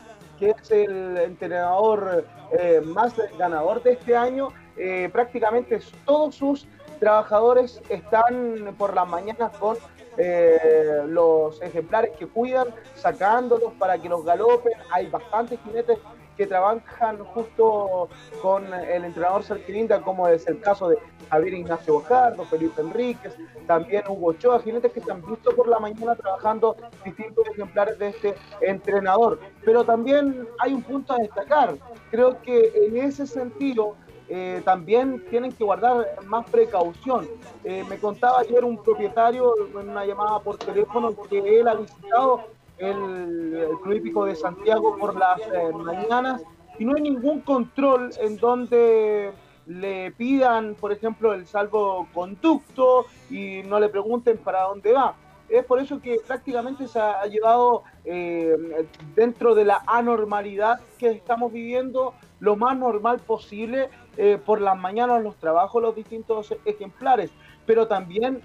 [0.41, 2.25] que es el entrenador
[2.57, 6.67] eh, más ganador de este año, eh, prácticamente todos sus
[6.99, 9.77] trabajadores están por las mañanas con
[10.17, 14.73] eh, los ejemplares que cuidan, sacándolos para que los galopen.
[14.91, 15.99] Hay bastantes jinetes
[16.37, 18.09] que trabajan justo
[18.41, 20.97] con el entrenador Sergio Inda, como es el caso de
[21.29, 23.35] Javier Ignacio Bojardo, Felipe Enríquez,
[23.67, 26.75] también Hugo Ochoa, jinetes que se han visto por la mañana trabajando
[27.05, 29.39] distintos ejemplares de este entrenador.
[29.63, 31.75] Pero también hay un punto a destacar.
[32.09, 33.95] Creo que en ese sentido
[34.33, 37.27] eh, también tienen que guardar más precaución.
[37.65, 42.41] Eh, me contaba ayer un propietario en una llamada por teléfono que él ha visitado
[42.81, 46.41] el, el Club Hípico de Santiago por las eh, mañanas
[46.79, 49.31] y no hay ningún control en donde
[49.67, 55.15] le pidan, por ejemplo, el salvoconducto y no le pregunten para dónde va.
[55.47, 61.51] Es por eso que prácticamente se ha llevado eh, dentro de la anormalidad que estamos
[61.51, 67.31] viviendo lo más normal posible eh, por las mañanas los trabajos, los distintos ejemplares.
[67.65, 68.41] Pero también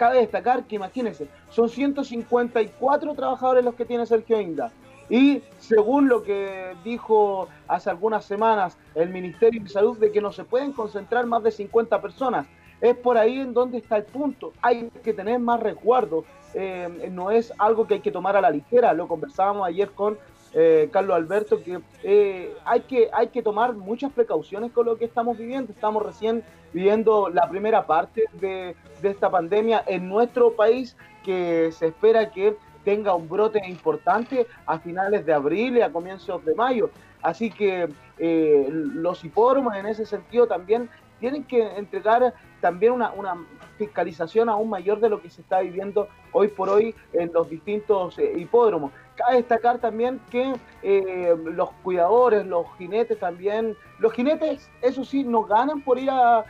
[0.00, 4.72] cabe destacar que imagínense, son 154 trabajadores los que tiene Sergio Inda.
[5.10, 10.32] Y según lo que dijo hace algunas semanas el Ministerio de Salud de que no
[10.32, 12.46] se pueden concentrar más de 50 personas,
[12.80, 14.54] es por ahí en donde está el punto.
[14.62, 16.24] Hay que tener más resguardo.
[16.54, 18.94] Eh, no es algo que hay que tomar a la ligera.
[18.94, 20.16] Lo conversábamos ayer con
[20.52, 25.04] eh, Carlos Alberto, que, eh, hay que hay que tomar muchas precauciones con lo que
[25.04, 25.72] estamos viviendo.
[25.72, 32.30] Estamos recién viviendo la primera parte de, esta pandemia en nuestro país, que se espera
[32.30, 36.90] que tenga un brote importante a finales de abril y a comienzos de mayo.
[37.22, 40.88] Así que eh, los hipódromos en ese sentido también
[41.20, 43.36] tienen que entregar también una, una,
[43.78, 48.18] fiscalización aún mayor de lo que se está viviendo hoy por hoy en los distintos
[48.18, 48.92] eh, hipódromos.
[49.20, 55.42] Cabe destacar también que eh, los cuidadores, los jinetes también, los jinetes, eso sí, no
[55.42, 56.46] ganan por ir a,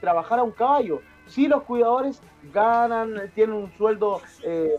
[0.00, 1.00] trabajar a un caballo.
[1.26, 2.20] Sí, los cuidadores
[2.52, 4.76] ganan, tienen un sueldo eh,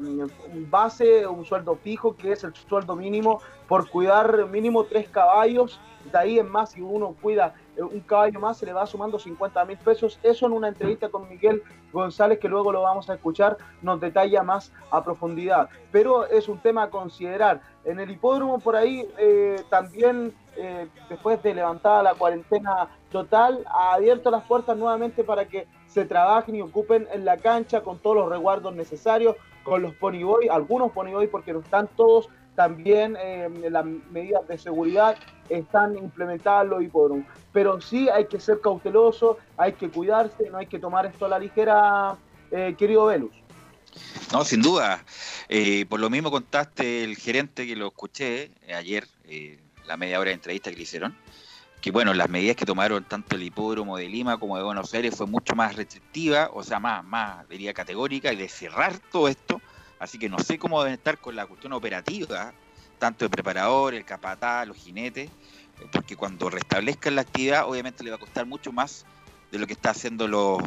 [0.69, 5.79] base, un sueldo fijo, que es el sueldo mínimo por cuidar mínimo tres caballos.
[6.11, 9.65] De ahí en más, si uno cuida un caballo más, se le va sumando 50
[9.65, 10.19] mil pesos.
[10.23, 14.43] Eso en una entrevista con Miguel González, que luego lo vamos a escuchar, nos detalla
[14.43, 15.69] más a profundidad.
[15.91, 17.61] Pero es un tema a considerar.
[17.83, 23.93] En el hipódromo, por ahí, eh, también, eh, después de levantada la cuarentena total, ha
[23.93, 28.17] abierto las puertas nuevamente para que se trabajen y ocupen en la cancha con todos
[28.17, 33.85] los resguardos necesarios, con los ponyboy, algunos ponyboy porque no están todos, también eh, las
[33.85, 35.15] medidas de seguridad
[35.49, 37.25] están implementadas en los hipódromos.
[37.51, 41.29] Pero sí hay que ser cauteloso, hay que cuidarse, no hay que tomar esto a
[41.29, 42.15] la ligera,
[42.51, 43.45] eh, querido Velus.
[44.31, 45.03] No, sin duda.
[45.47, 50.19] Eh, por lo mismo contaste el gerente que lo escuché eh, ayer, eh, la media
[50.19, 51.15] hora de entrevista que le hicieron,
[51.81, 55.15] que bueno, las medidas que tomaron tanto el hipódromo de Lima como de Buenos Aires
[55.15, 59.61] fue mucho más restrictiva, o sea, más, más, diría, categórica y de cerrar todo esto.
[59.99, 62.53] Así que no sé cómo deben estar con la cuestión operativa,
[62.97, 68.11] tanto el preparador, el capataz, los jinetes, eh, porque cuando restablezcan la actividad, obviamente le
[68.11, 69.05] va a costar mucho más
[69.51, 70.61] de lo que está haciendo los,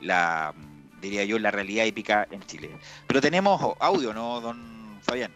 [0.00, 0.54] la,
[1.00, 2.70] diría yo, la realidad hípica en Chile.
[3.06, 5.32] Pero tenemos audio, ¿no, don Fabián?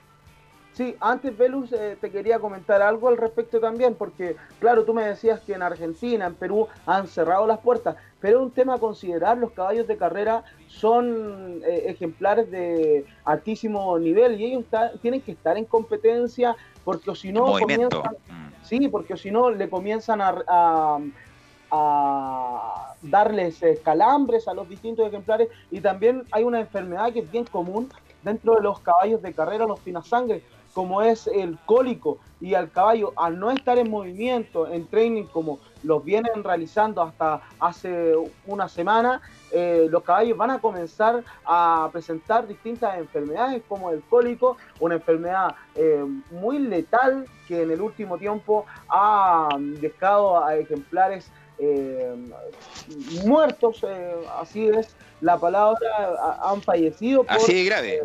[0.75, 5.05] Sí, antes, Velus, eh, te quería comentar algo al respecto también, porque, claro, tú me
[5.07, 8.79] decías que en Argentina, en Perú, han cerrado las puertas, pero es un tema a
[8.79, 15.21] considerar, los caballos de carrera son eh, ejemplares de altísimo nivel y ellos está- tienen
[15.21, 18.03] que estar en competencia, porque si no, Movimiento.
[18.03, 20.99] comienzan- sí, porque si no, le comienzan a, a-
[21.71, 25.49] a darles calambres a los distintos ejemplares.
[25.71, 27.91] Y también hay una enfermedad que es bien común
[28.23, 30.43] dentro de los caballos de carrera, los finasangres,
[30.75, 35.61] como es el cólico y al caballo al no estar en movimiento, en training como
[35.83, 38.15] los vienen realizando hasta hace
[38.47, 39.23] una semana,
[39.53, 45.55] eh, los caballos van a comenzar a presentar distintas enfermedades como el cólico, una enfermedad
[45.77, 49.49] eh, muy letal que en el último tiempo ha
[49.81, 52.15] dejado a ejemplares eh,
[53.25, 55.79] muertos, eh, así es la palabra,
[56.21, 57.25] ha- han fallecido.
[57.25, 58.03] por- Así de grave.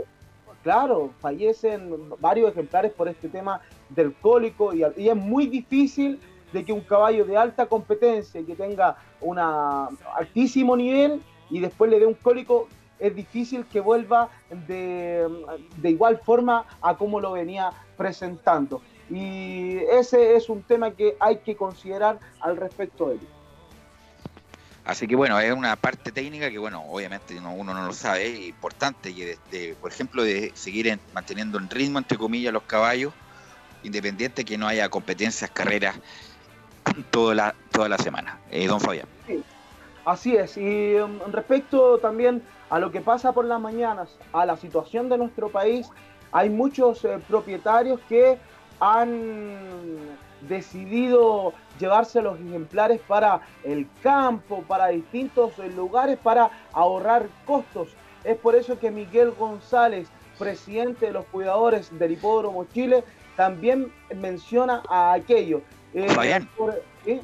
[0.63, 6.19] Claro, fallecen varios ejemplares por este tema del cólico y, y es muy difícil
[6.53, 11.99] de que un caballo de alta competencia que tenga un altísimo nivel y después le
[11.99, 12.67] dé un cólico,
[12.99, 14.29] es difícil que vuelva
[14.67, 15.27] de,
[15.77, 18.81] de igual forma a como lo venía presentando.
[19.09, 23.21] Y ese es un tema que hay que considerar al respecto de él.
[24.89, 28.25] Así que bueno, es una parte técnica que bueno, obviamente no- uno no lo sabe,
[28.25, 32.51] es importante, y de- de, por ejemplo, de seguir en- manteniendo en ritmo, entre comillas,
[32.51, 33.13] los caballos,
[33.83, 35.95] independiente que no haya competencias, carreras
[37.11, 38.39] toda la, toda la semana.
[38.49, 39.05] Eh, don Fabián.
[39.27, 39.43] Sí,
[40.05, 40.57] así es.
[40.57, 42.41] Y um, respecto también
[42.71, 45.87] a lo que pasa por las mañanas, a la situación de nuestro país,
[46.31, 48.39] hay muchos eh, propietarios que
[48.79, 57.89] han decidido llevarse los ejemplares para el campo, para distintos eh, lugares, para ahorrar costos.
[58.23, 60.07] Es por eso que Miguel González,
[60.37, 63.03] presidente de los cuidadores del Hipódromo Chile,
[63.35, 65.61] también menciona a aquello.
[65.93, 66.49] Eh, Fabián.
[66.57, 67.21] por- ¿eh?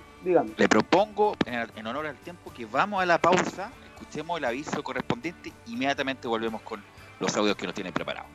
[0.58, 4.82] Le propongo, en, en honor al tiempo, que vamos a la pausa, escuchemos el aviso
[4.82, 6.82] correspondiente, inmediatamente volvemos con
[7.20, 8.28] los audios que nos tienen preparados.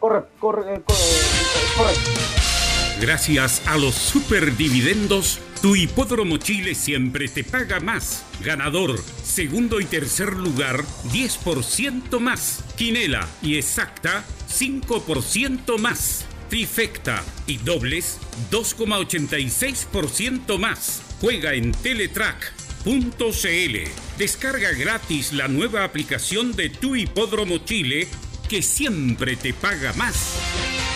[0.00, 2.57] Corre, corre, eh, corre, eh, correcto.
[3.00, 8.24] Gracias a los superdividendos, tu hipódromo Chile siempre te paga más.
[8.44, 12.64] Ganador, segundo y tercer lugar, 10% más.
[12.76, 16.24] Quinela y exacta, 5% más.
[16.50, 18.18] Trifecta y dobles,
[18.50, 21.00] 2,86% más.
[21.20, 23.76] Juega en Teletrack.cl.
[24.18, 28.08] Descarga gratis la nueva aplicación de tu hipódromo Chile
[28.48, 30.87] que siempre te paga más.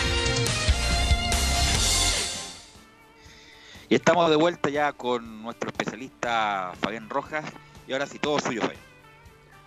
[3.89, 7.45] Y estamos de vuelta ya con nuestro especialista Fabián Rojas.
[7.87, 8.81] Y ahora sí, todo suyo, Fabián.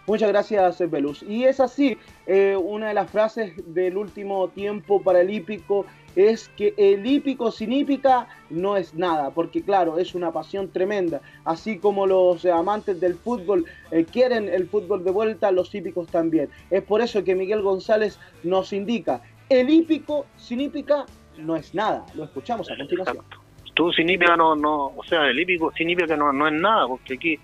[0.06, 1.22] Muchas gracias, Belus.
[1.24, 5.84] Y es así, eh, una de las frases del último tiempo para el hípico
[6.14, 11.20] es que el hípico sin hípica no es nada, porque claro, es una pasión tremenda.
[11.44, 16.06] Así como los eh, amantes del fútbol eh, quieren el fútbol de vuelta, los hípicos
[16.06, 16.48] también.
[16.70, 21.04] Es por eso que Miguel González nos indica, el hípico sin hípica
[21.36, 22.06] no es nada.
[22.14, 23.24] Lo escuchamos a continuación.
[23.76, 26.88] Tú sin hípica no, no, o sea, el hípico sin hípica no, no es nada,
[26.88, 27.38] porque aquí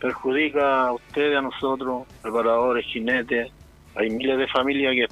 [0.00, 3.50] perjudica a ustedes, a nosotros, preparadores, jinetes,
[3.94, 5.06] hay miles de familias que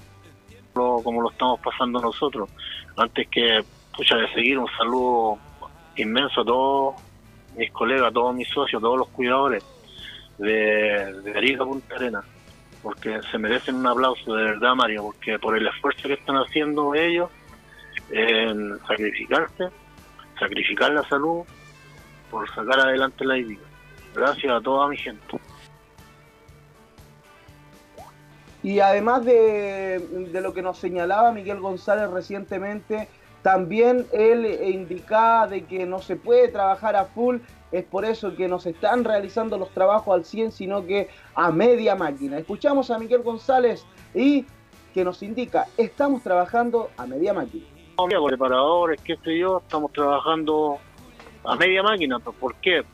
[0.74, 2.50] lo- como lo estamos pasando nosotros.
[2.96, 3.64] Antes que,
[3.96, 5.38] pucha, de seguir, un saludo
[5.96, 6.94] inmenso a todos
[7.56, 9.64] mis colegas, a todos mis socios, a todos los cuidadores
[10.38, 12.22] de, de Arica Punta Arena,
[12.82, 16.94] porque se merecen un aplauso de verdad, Mario, porque por el esfuerzo que están haciendo
[16.94, 17.30] ellos
[18.10, 19.64] en sacrificarse,
[20.38, 21.44] sacrificar la salud
[22.30, 23.62] por sacar adelante la hípica.
[24.14, 25.38] Gracias a toda mi gente.
[28.62, 30.00] Y además de,
[30.32, 33.08] de lo que nos señalaba Miguel González recientemente,
[33.42, 37.36] también él indicaba de que no se puede trabajar a full,
[37.70, 41.52] es por eso que no se están realizando los trabajos al 100, sino que a
[41.52, 42.38] media máquina.
[42.38, 43.84] Escuchamos a Miguel González
[44.14, 44.46] y
[44.92, 47.66] que nos indica, estamos trabajando a media máquina.
[47.96, 50.78] Con preparadores, qué sé yo, estamos trabajando
[51.44, 52.18] a media máquina.
[52.18, 52.84] ¿Pero ¿Por qué?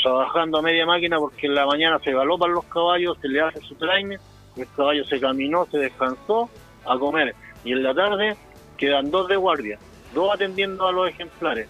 [0.00, 3.60] Trabajando a media máquina porque en la mañana se galopan los caballos, se le hace
[3.62, 4.16] su training,
[4.56, 6.48] el caballo se caminó, se descansó
[6.86, 7.34] a comer.
[7.64, 8.36] Y en la tarde
[8.76, 9.76] quedan dos de guardia,
[10.14, 11.68] dos atendiendo a los ejemplares.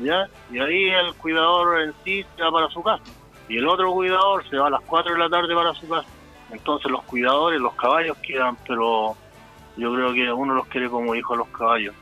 [0.00, 0.28] ¿ya?
[0.52, 3.02] Y ahí el cuidador en sí se va para su casa.
[3.48, 6.08] Y el otro cuidador se va a las 4 de la tarde para su casa.
[6.52, 9.16] Entonces los cuidadores, los caballos quedan, pero
[9.76, 11.94] yo creo que uno los quiere como hijo a los caballos.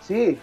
[0.00, 0.38] Sí,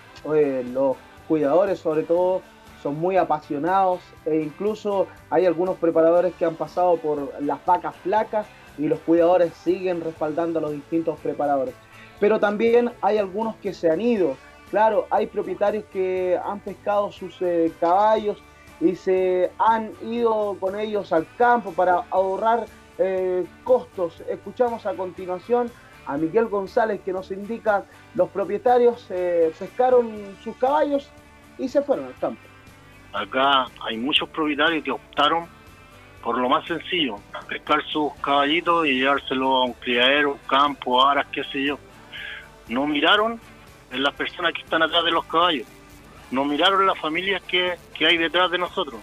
[0.73, 0.97] los
[1.27, 2.41] cuidadores sobre todo
[2.83, 8.45] son muy apasionados e incluso hay algunos preparadores que han pasado por las vacas flacas
[8.77, 11.73] y los cuidadores siguen respaldando a los distintos preparadores.
[12.19, 14.35] Pero también hay algunos que se han ido.
[14.69, 18.37] Claro, hay propietarios que han pescado sus eh, caballos
[18.81, 22.65] y se han ido con ellos al campo para ahorrar
[22.97, 24.21] eh, costos.
[24.29, 25.71] Escuchamos a continuación
[26.05, 31.09] a Miguel González que nos indica los propietarios eh, pescaron sus caballos
[31.57, 32.41] y se fueron al campo.
[33.13, 35.47] Acá hay muchos propietarios que optaron
[36.21, 37.17] por lo más sencillo,
[37.47, 41.77] pescar sus caballitos y llevárselo a un criadero, un campo, aras, qué sé yo.
[42.67, 43.39] No miraron
[43.91, 45.67] en las personas que están atrás de los caballos,
[46.31, 48.99] no miraron las familias que, que hay detrás de nosotros,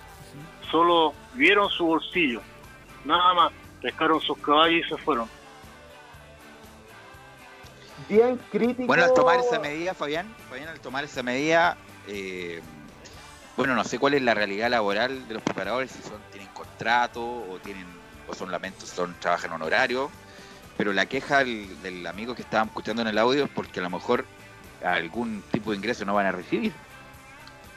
[0.69, 2.41] solo vieron su bolsillo,
[3.05, 3.53] nada más,
[3.83, 5.29] pescaron sus caballos y se fueron.
[8.09, 8.87] Bien crítico.
[8.87, 11.77] Bueno, al tomar esa medida, Fabián, Fabián, al tomar esa medida,
[12.09, 12.61] eh,
[13.57, 17.23] bueno, no sé cuál es la realidad laboral de los preparadores, si son tienen contrato
[17.23, 17.87] o tienen
[18.29, 20.11] o son lamentos, son trabajan honorario,
[20.77, 23.83] pero la queja del, del amigo que estábamos escuchando en el audio es porque a
[23.83, 24.25] lo mejor
[24.85, 26.73] algún tipo de ingreso no van a recibir.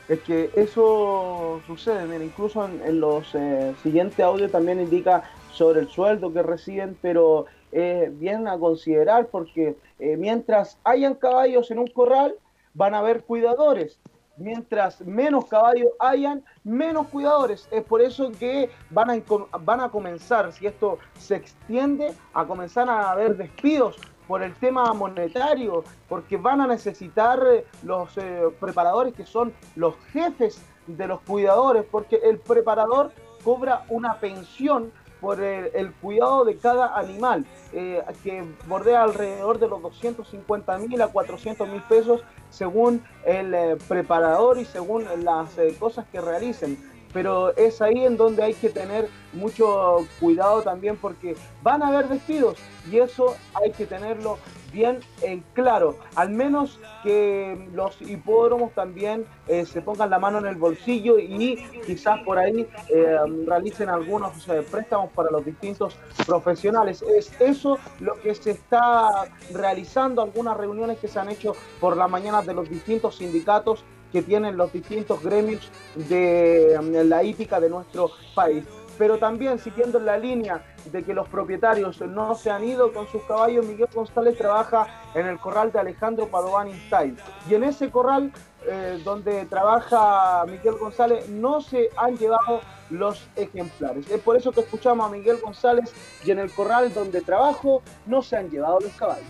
[0.08, 5.24] Es que eso sucede, mira, incluso en, en los eh, siguientes audios también indica
[5.56, 11.72] sobre el sueldo que reciben, pero eh, bien a considerar porque eh, mientras hayan caballos
[11.72, 12.36] en un corral,
[12.74, 14.00] van a haber cuidadores.
[14.38, 17.70] Mientras menos caballos hayan, menos cuidadores.
[17.72, 19.22] Es por eso que van a,
[19.60, 24.92] van a comenzar, si esto se extiende, a comenzar a haber despidos por el tema
[24.94, 31.22] monetario, porque van a necesitar eh, los eh, preparadores que son los jefes de los
[31.22, 33.12] cuidadores, porque el preparador
[33.44, 34.92] cobra una pensión
[35.26, 41.08] por el, cuidado de cada animal, eh, que bordea alrededor de los 250 mil a
[41.08, 42.22] 400 mil pesos
[42.52, 46.78] según el eh, preparador y según las eh, cosas que realicen.
[47.16, 52.10] Pero es ahí en donde hay que tener mucho cuidado también porque van a haber
[52.10, 52.58] despidos
[52.92, 54.38] y eso hay que tenerlo
[54.74, 55.96] bien en claro.
[56.16, 61.56] Al menos que los hipódromos también eh, se pongan la mano en el bolsillo y
[61.86, 63.18] quizás por ahí eh,
[63.48, 65.96] realicen algunos eh, préstamos para los distintos
[66.28, 67.02] profesionales.
[67.02, 72.10] Es eso lo que se está realizando, algunas reuniones que se han hecho por la
[72.10, 77.70] mañana de los distintos sindicatos que tienen los distintos gremios de mm, la hípica de
[77.70, 78.64] nuestro país.
[78.98, 83.08] Pero también siguiendo en la línea de que los propietarios no se han ido con
[83.08, 87.16] sus caballos, Miguel González trabaja en el corral de Alejandro Padovani Style.
[87.50, 88.32] Y en ese corral
[88.68, 94.10] eh, donde trabaja Miguel González no se han llevado los ejemplares.
[94.10, 98.22] Es por eso que escuchamos a Miguel González y en el corral donde trabajo no
[98.22, 99.28] se han llevado los caballos.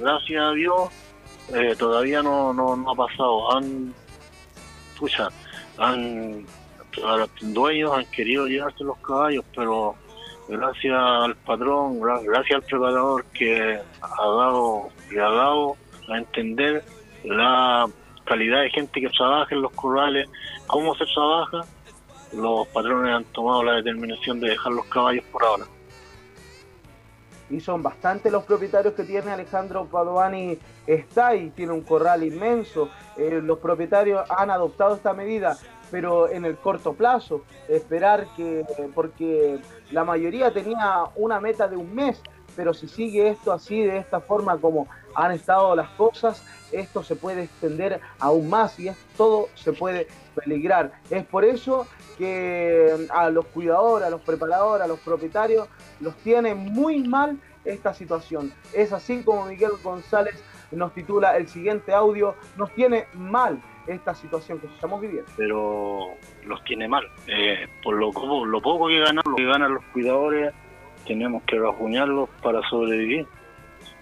[0.00, 0.90] Gracias a Dios,
[1.52, 3.52] eh, todavía no, no, no ha pasado.
[3.52, 3.94] Han,
[5.02, 5.28] pucha,
[5.78, 6.46] han,
[7.40, 9.96] dueños han querido llevarse los caballos, pero
[10.48, 15.76] gracias al patrón, gra- gracias al preparador que ha dado, le ha dado
[16.08, 16.84] a entender
[17.24, 17.86] la
[18.24, 20.28] calidad de gente que trabaja en los corrales,
[20.68, 21.62] cómo se trabaja,
[22.32, 25.64] los patrones han tomado la determinación de dejar los caballos por ahora.
[27.52, 32.88] Y son bastante los propietarios que tiene Alejandro Padovani está y tiene un corral inmenso.
[33.18, 35.58] Eh, los propietarios han adoptado esta medida,
[35.90, 38.64] pero en el corto plazo, esperar que,
[38.94, 39.60] porque
[39.90, 42.22] la mayoría tenía una meta de un mes,
[42.56, 47.16] pero si sigue esto así, de esta forma como han estado las cosas, esto se
[47.16, 50.92] puede extender aún más y es, todo se puede peligrar.
[51.10, 51.86] Es por eso
[52.18, 55.68] que a los cuidadores, a los preparadores, a los propietarios,
[56.00, 58.52] los tiene muy mal esta situación.
[58.72, 60.42] Es así como Miguel González
[60.72, 65.30] nos titula el siguiente audio, nos tiene mal esta situación que estamos viviendo.
[65.36, 66.10] pero
[66.46, 67.04] los tiene mal.
[67.26, 68.10] Eh, por lo,
[68.44, 70.54] lo poco que ganan, lo que ganan los cuidadores,
[71.06, 73.26] tenemos que rajuñarlos para sobrevivir.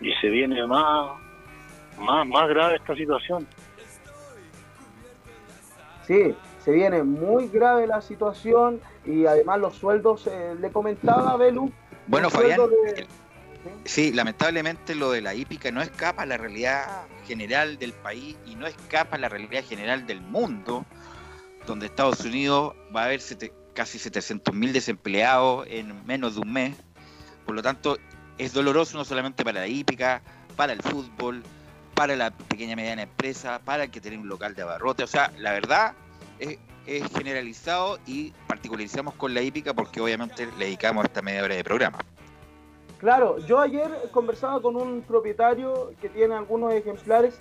[0.01, 1.13] Y se viene más,
[1.99, 3.47] más, más grave esta situación.
[6.07, 11.37] Sí, se viene muy grave la situación y además los sueldos, eh, le comentaba a
[11.37, 11.71] Belu,
[12.07, 12.59] Bueno, Fabián,
[12.95, 13.07] de-
[13.85, 18.55] Sí, lamentablemente lo de la hípica no escapa a la realidad general del país y
[18.55, 20.85] no escapa a la realidad general del mundo,
[21.67, 26.77] donde Estados Unidos va a haber sete- casi 700.000 desempleados en menos de un mes.
[27.51, 27.99] Por lo tanto,
[28.39, 30.23] es doloroso no solamente para la hípica,
[30.55, 31.43] para el fútbol,
[31.97, 35.03] para la pequeña y mediana empresa, para el que tiene un local de abarrote.
[35.03, 35.95] O sea, la verdad
[36.39, 36.59] es,
[37.13, 41.99] generalizado y particularizamos con la hípica porque obviamente le dedicamos esta media hora de programa.
[42.99, 47.37] Claro, yo ayer conversaba con un propietario que tiene algunos ejemplares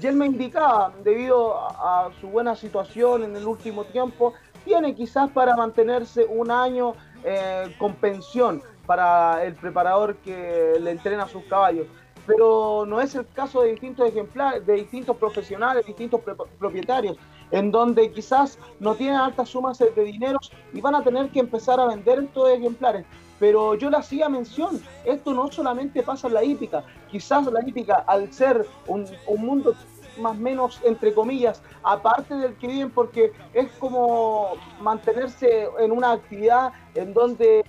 [0.00, 4.34] y él me indicaba, debido a, a su buena situación en el último tiempo,
[4.64, 6.94] tiene quizás para mantenerse un año
[7.24, 8.60] eh, con pensión
[8.92, 11.86] para el preparador que le entrena sus caballos.
[12.26, 16.20] Pero no es el caso de distintos ejemplares, de distintos profesionales, distintos
[16.58, 17.16] propietarios,
[17.50, 20.38] en donde quizás no tienen altas sumas de dinero
[20.74, 23.06] y van a tener que empezar a vender estos ejemplares.
[23.40, 28.04] Pero yo le hacía mención, esto no solamente pasa en la hípica, quizás la hípica
[28.06, 29.74] al ser un, un mundo
[30.18, 36.12] más o menos, entre comillas, aparte del que viven, porque es como mantenerse en una
[36.12, 37.64] actividad en donde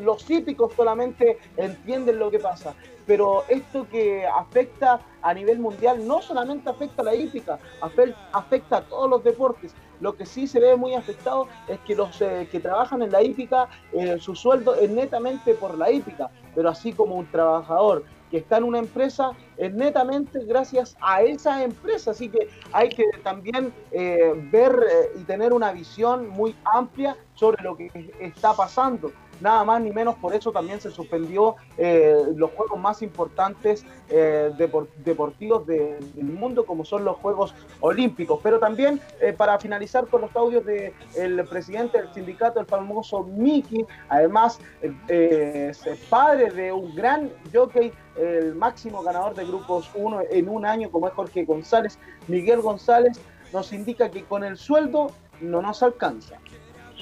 [0.00, 2.74] los hípicos solamente entienden lo que pasa.
[3.06, 8.78] Pero esto que afecta a nivel mundial no solamente afecta a la hípica, afe- afecta
[8.78, 9.72] a todos los deportes.
[10.00, 13.22] Lo que sí se ve muy afectado es que los eh, que trabajan en la
[13.22, 18.38] hípica, eh, su sueldo es netamente por la hípica, pero así como un trabajador que
[18.38, 22.10] está en una empresa es netamente gracias a esa empresa.
[22.10, 27.62] Así que hay que también eh, ver eh, y tener una visión muy amplia sobre
[27.62, 27.90] lo que
[28.20, 29.10] está pasando.
[29.38, 34.50] nada más ni menos por eso también se suspendió eh, los juegos más importantes eh,
[34.56, 38.40] depor- deportivos de- del mundo, como son los Juegos Olímpicos.
[38.42, 43.84] Pero también, eh, para finalizar con los audios del presidente del sindicato, el famoso Miki,
[44.08, 50.20] además eh, eh, es padre de un gran jockey, el máximo ganador de grupos 1
[50.30, 51.98] en un año, como es Jorge González,
[52.28, 53.20] Miguel González,
[53.52, 56.38] nos indica que con el sueldo no nos alcanza.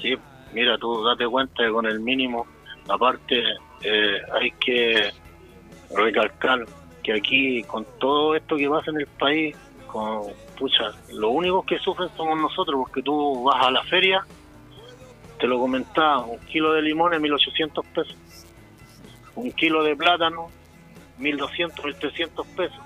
[0.01, 0.15] Sí,
[0.53, 2.45] mira, tú date cuenta que con el mínimo,
[2.87, 3.41] aparte,
[3.81, 5.11] eh, hay que
[5.95, 6.65] recalcar
[7.03, 9.55] que aquí, con todo esto que pasa en el país,
[9.87, 10.23] con,
[10.57, 14.25] pucha, los únicos que sufren somos nosotros, porque tú vas a la feria,
[15.39, 18.17] te lo comentaba, un kilo de limón es 1800 pesos,
[19.35, 20.49] un kilo de plátano,
[21.17, 22.79] 1200, 1300 pesos.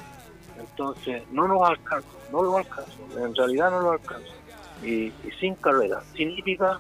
[0.60, 4.34] Entonces, no nos alcanza, no nos alcanza, en realidad no nos alcanza.
[4.84, 6.80] Y, y sin carrera, sin hípica,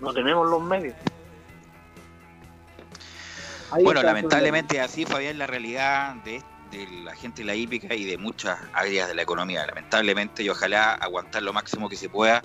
[0.00, 0.94] no tenemos los medios.
[3.70, 8.04] Ahí Bueno, lamentablemente así, Fabián, la realidad de, de la gente de la hípica y
[8.04, 9.64] de muchas áreas de la economía.
[9.66, 12.42] Lamentablemente, y ojalá aguantar lo máximo que se pueda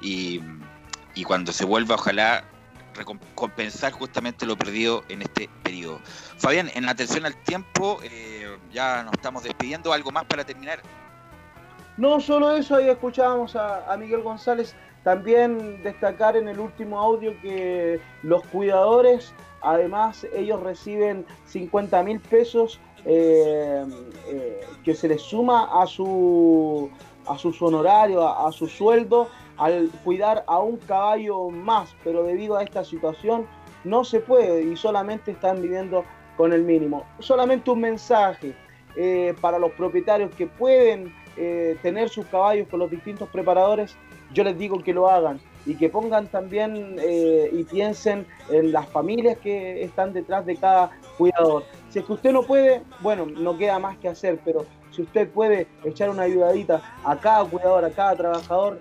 [0.00, 0.40] y,
[1.14, 2.44] y cuando se vuelva, ojalá
[3.34, 6.00] compensar justamente lo perdido en este periodo.
[6.38, 9.92] Fabián, en la atención al tiempo, eh, ya nos estamos despidiendo.
[9.92, 10.80] ¿Algo más para terminar?
[11.96, 17.32] No solo eso, ahí escuchábamos a, a Miguel González también destacar en el último audio
[17.40, 23.84] que los cuidadores, además, ellos reciben 50 mil pesos eh,
[24.28, 26.90] eh, que se les suma a su
[27.26, 29.28] a sus honorarios, a, a su sueldo,
[29.60, 33.46] al cuidar a un caballo más, pero debido a esta situación
[33.84, 36.04] no se puede y solamente están viviendo
[36.36, 37.04] con el mínimo.
[37.18, 38.54] Solamente un mensaje
[38.96, 43.96] eh, para los propietarios que pueden eh, tener sus caballos con los distintos preparadores,
[44.32, 48.88] yo les digo que lo hagan y que pongan también eh, y piensen en las
[48.88, 51.64] familias que están detrás de cada cuidador.
[51.90, 55.28] Si es que usted no puede, bueno, no queda más que hacer, pero si usted
[55.28, 58.80] puede echar una ayudadita a cada cuidador, a cada trabajador,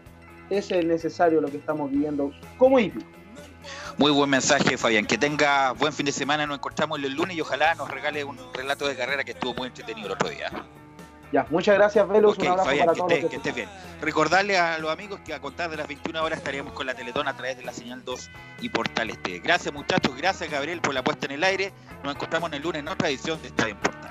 [0.50, 3.06] es necesario lo que estamos viviendo como hípico.
[3.98, 5.06] Muy buen mensaje, Fabián.
[5.06, 6.48] Que tenga buen fin de semana.
[6.48, 9.68] Nos encontramos el lunes y ojalá nos regale un relato de carrera que estuvo muy
[9.68, 10.50] entretenido el otro día.
[11.32, 12.34] Ya, muchas gracias, Velus.
[12.34, 13.12] Ok, un abrazo Fabián, para que todos.
[13.12, 13.70] estés, los que estés bien.
[14.02, 17.28] Recordarle a los amigos que a contar de las 21 horas estaremos con la Teletón
[17.28, 18.30] a través de la señal 2
[18.62, 19.40] y Portales TV.
[19.40, 20.16] Gracias, muchachos.
[20.16, 21.72] Gracias, Gabriel, por la puesta en el aire.
[22.04, 24.10] Nos encontramos en el lunes en otra edición de Estadio Portales.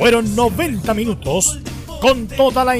[0.00, 1.60] Fueron 90 minutos
[2.00, 2.74] con toda la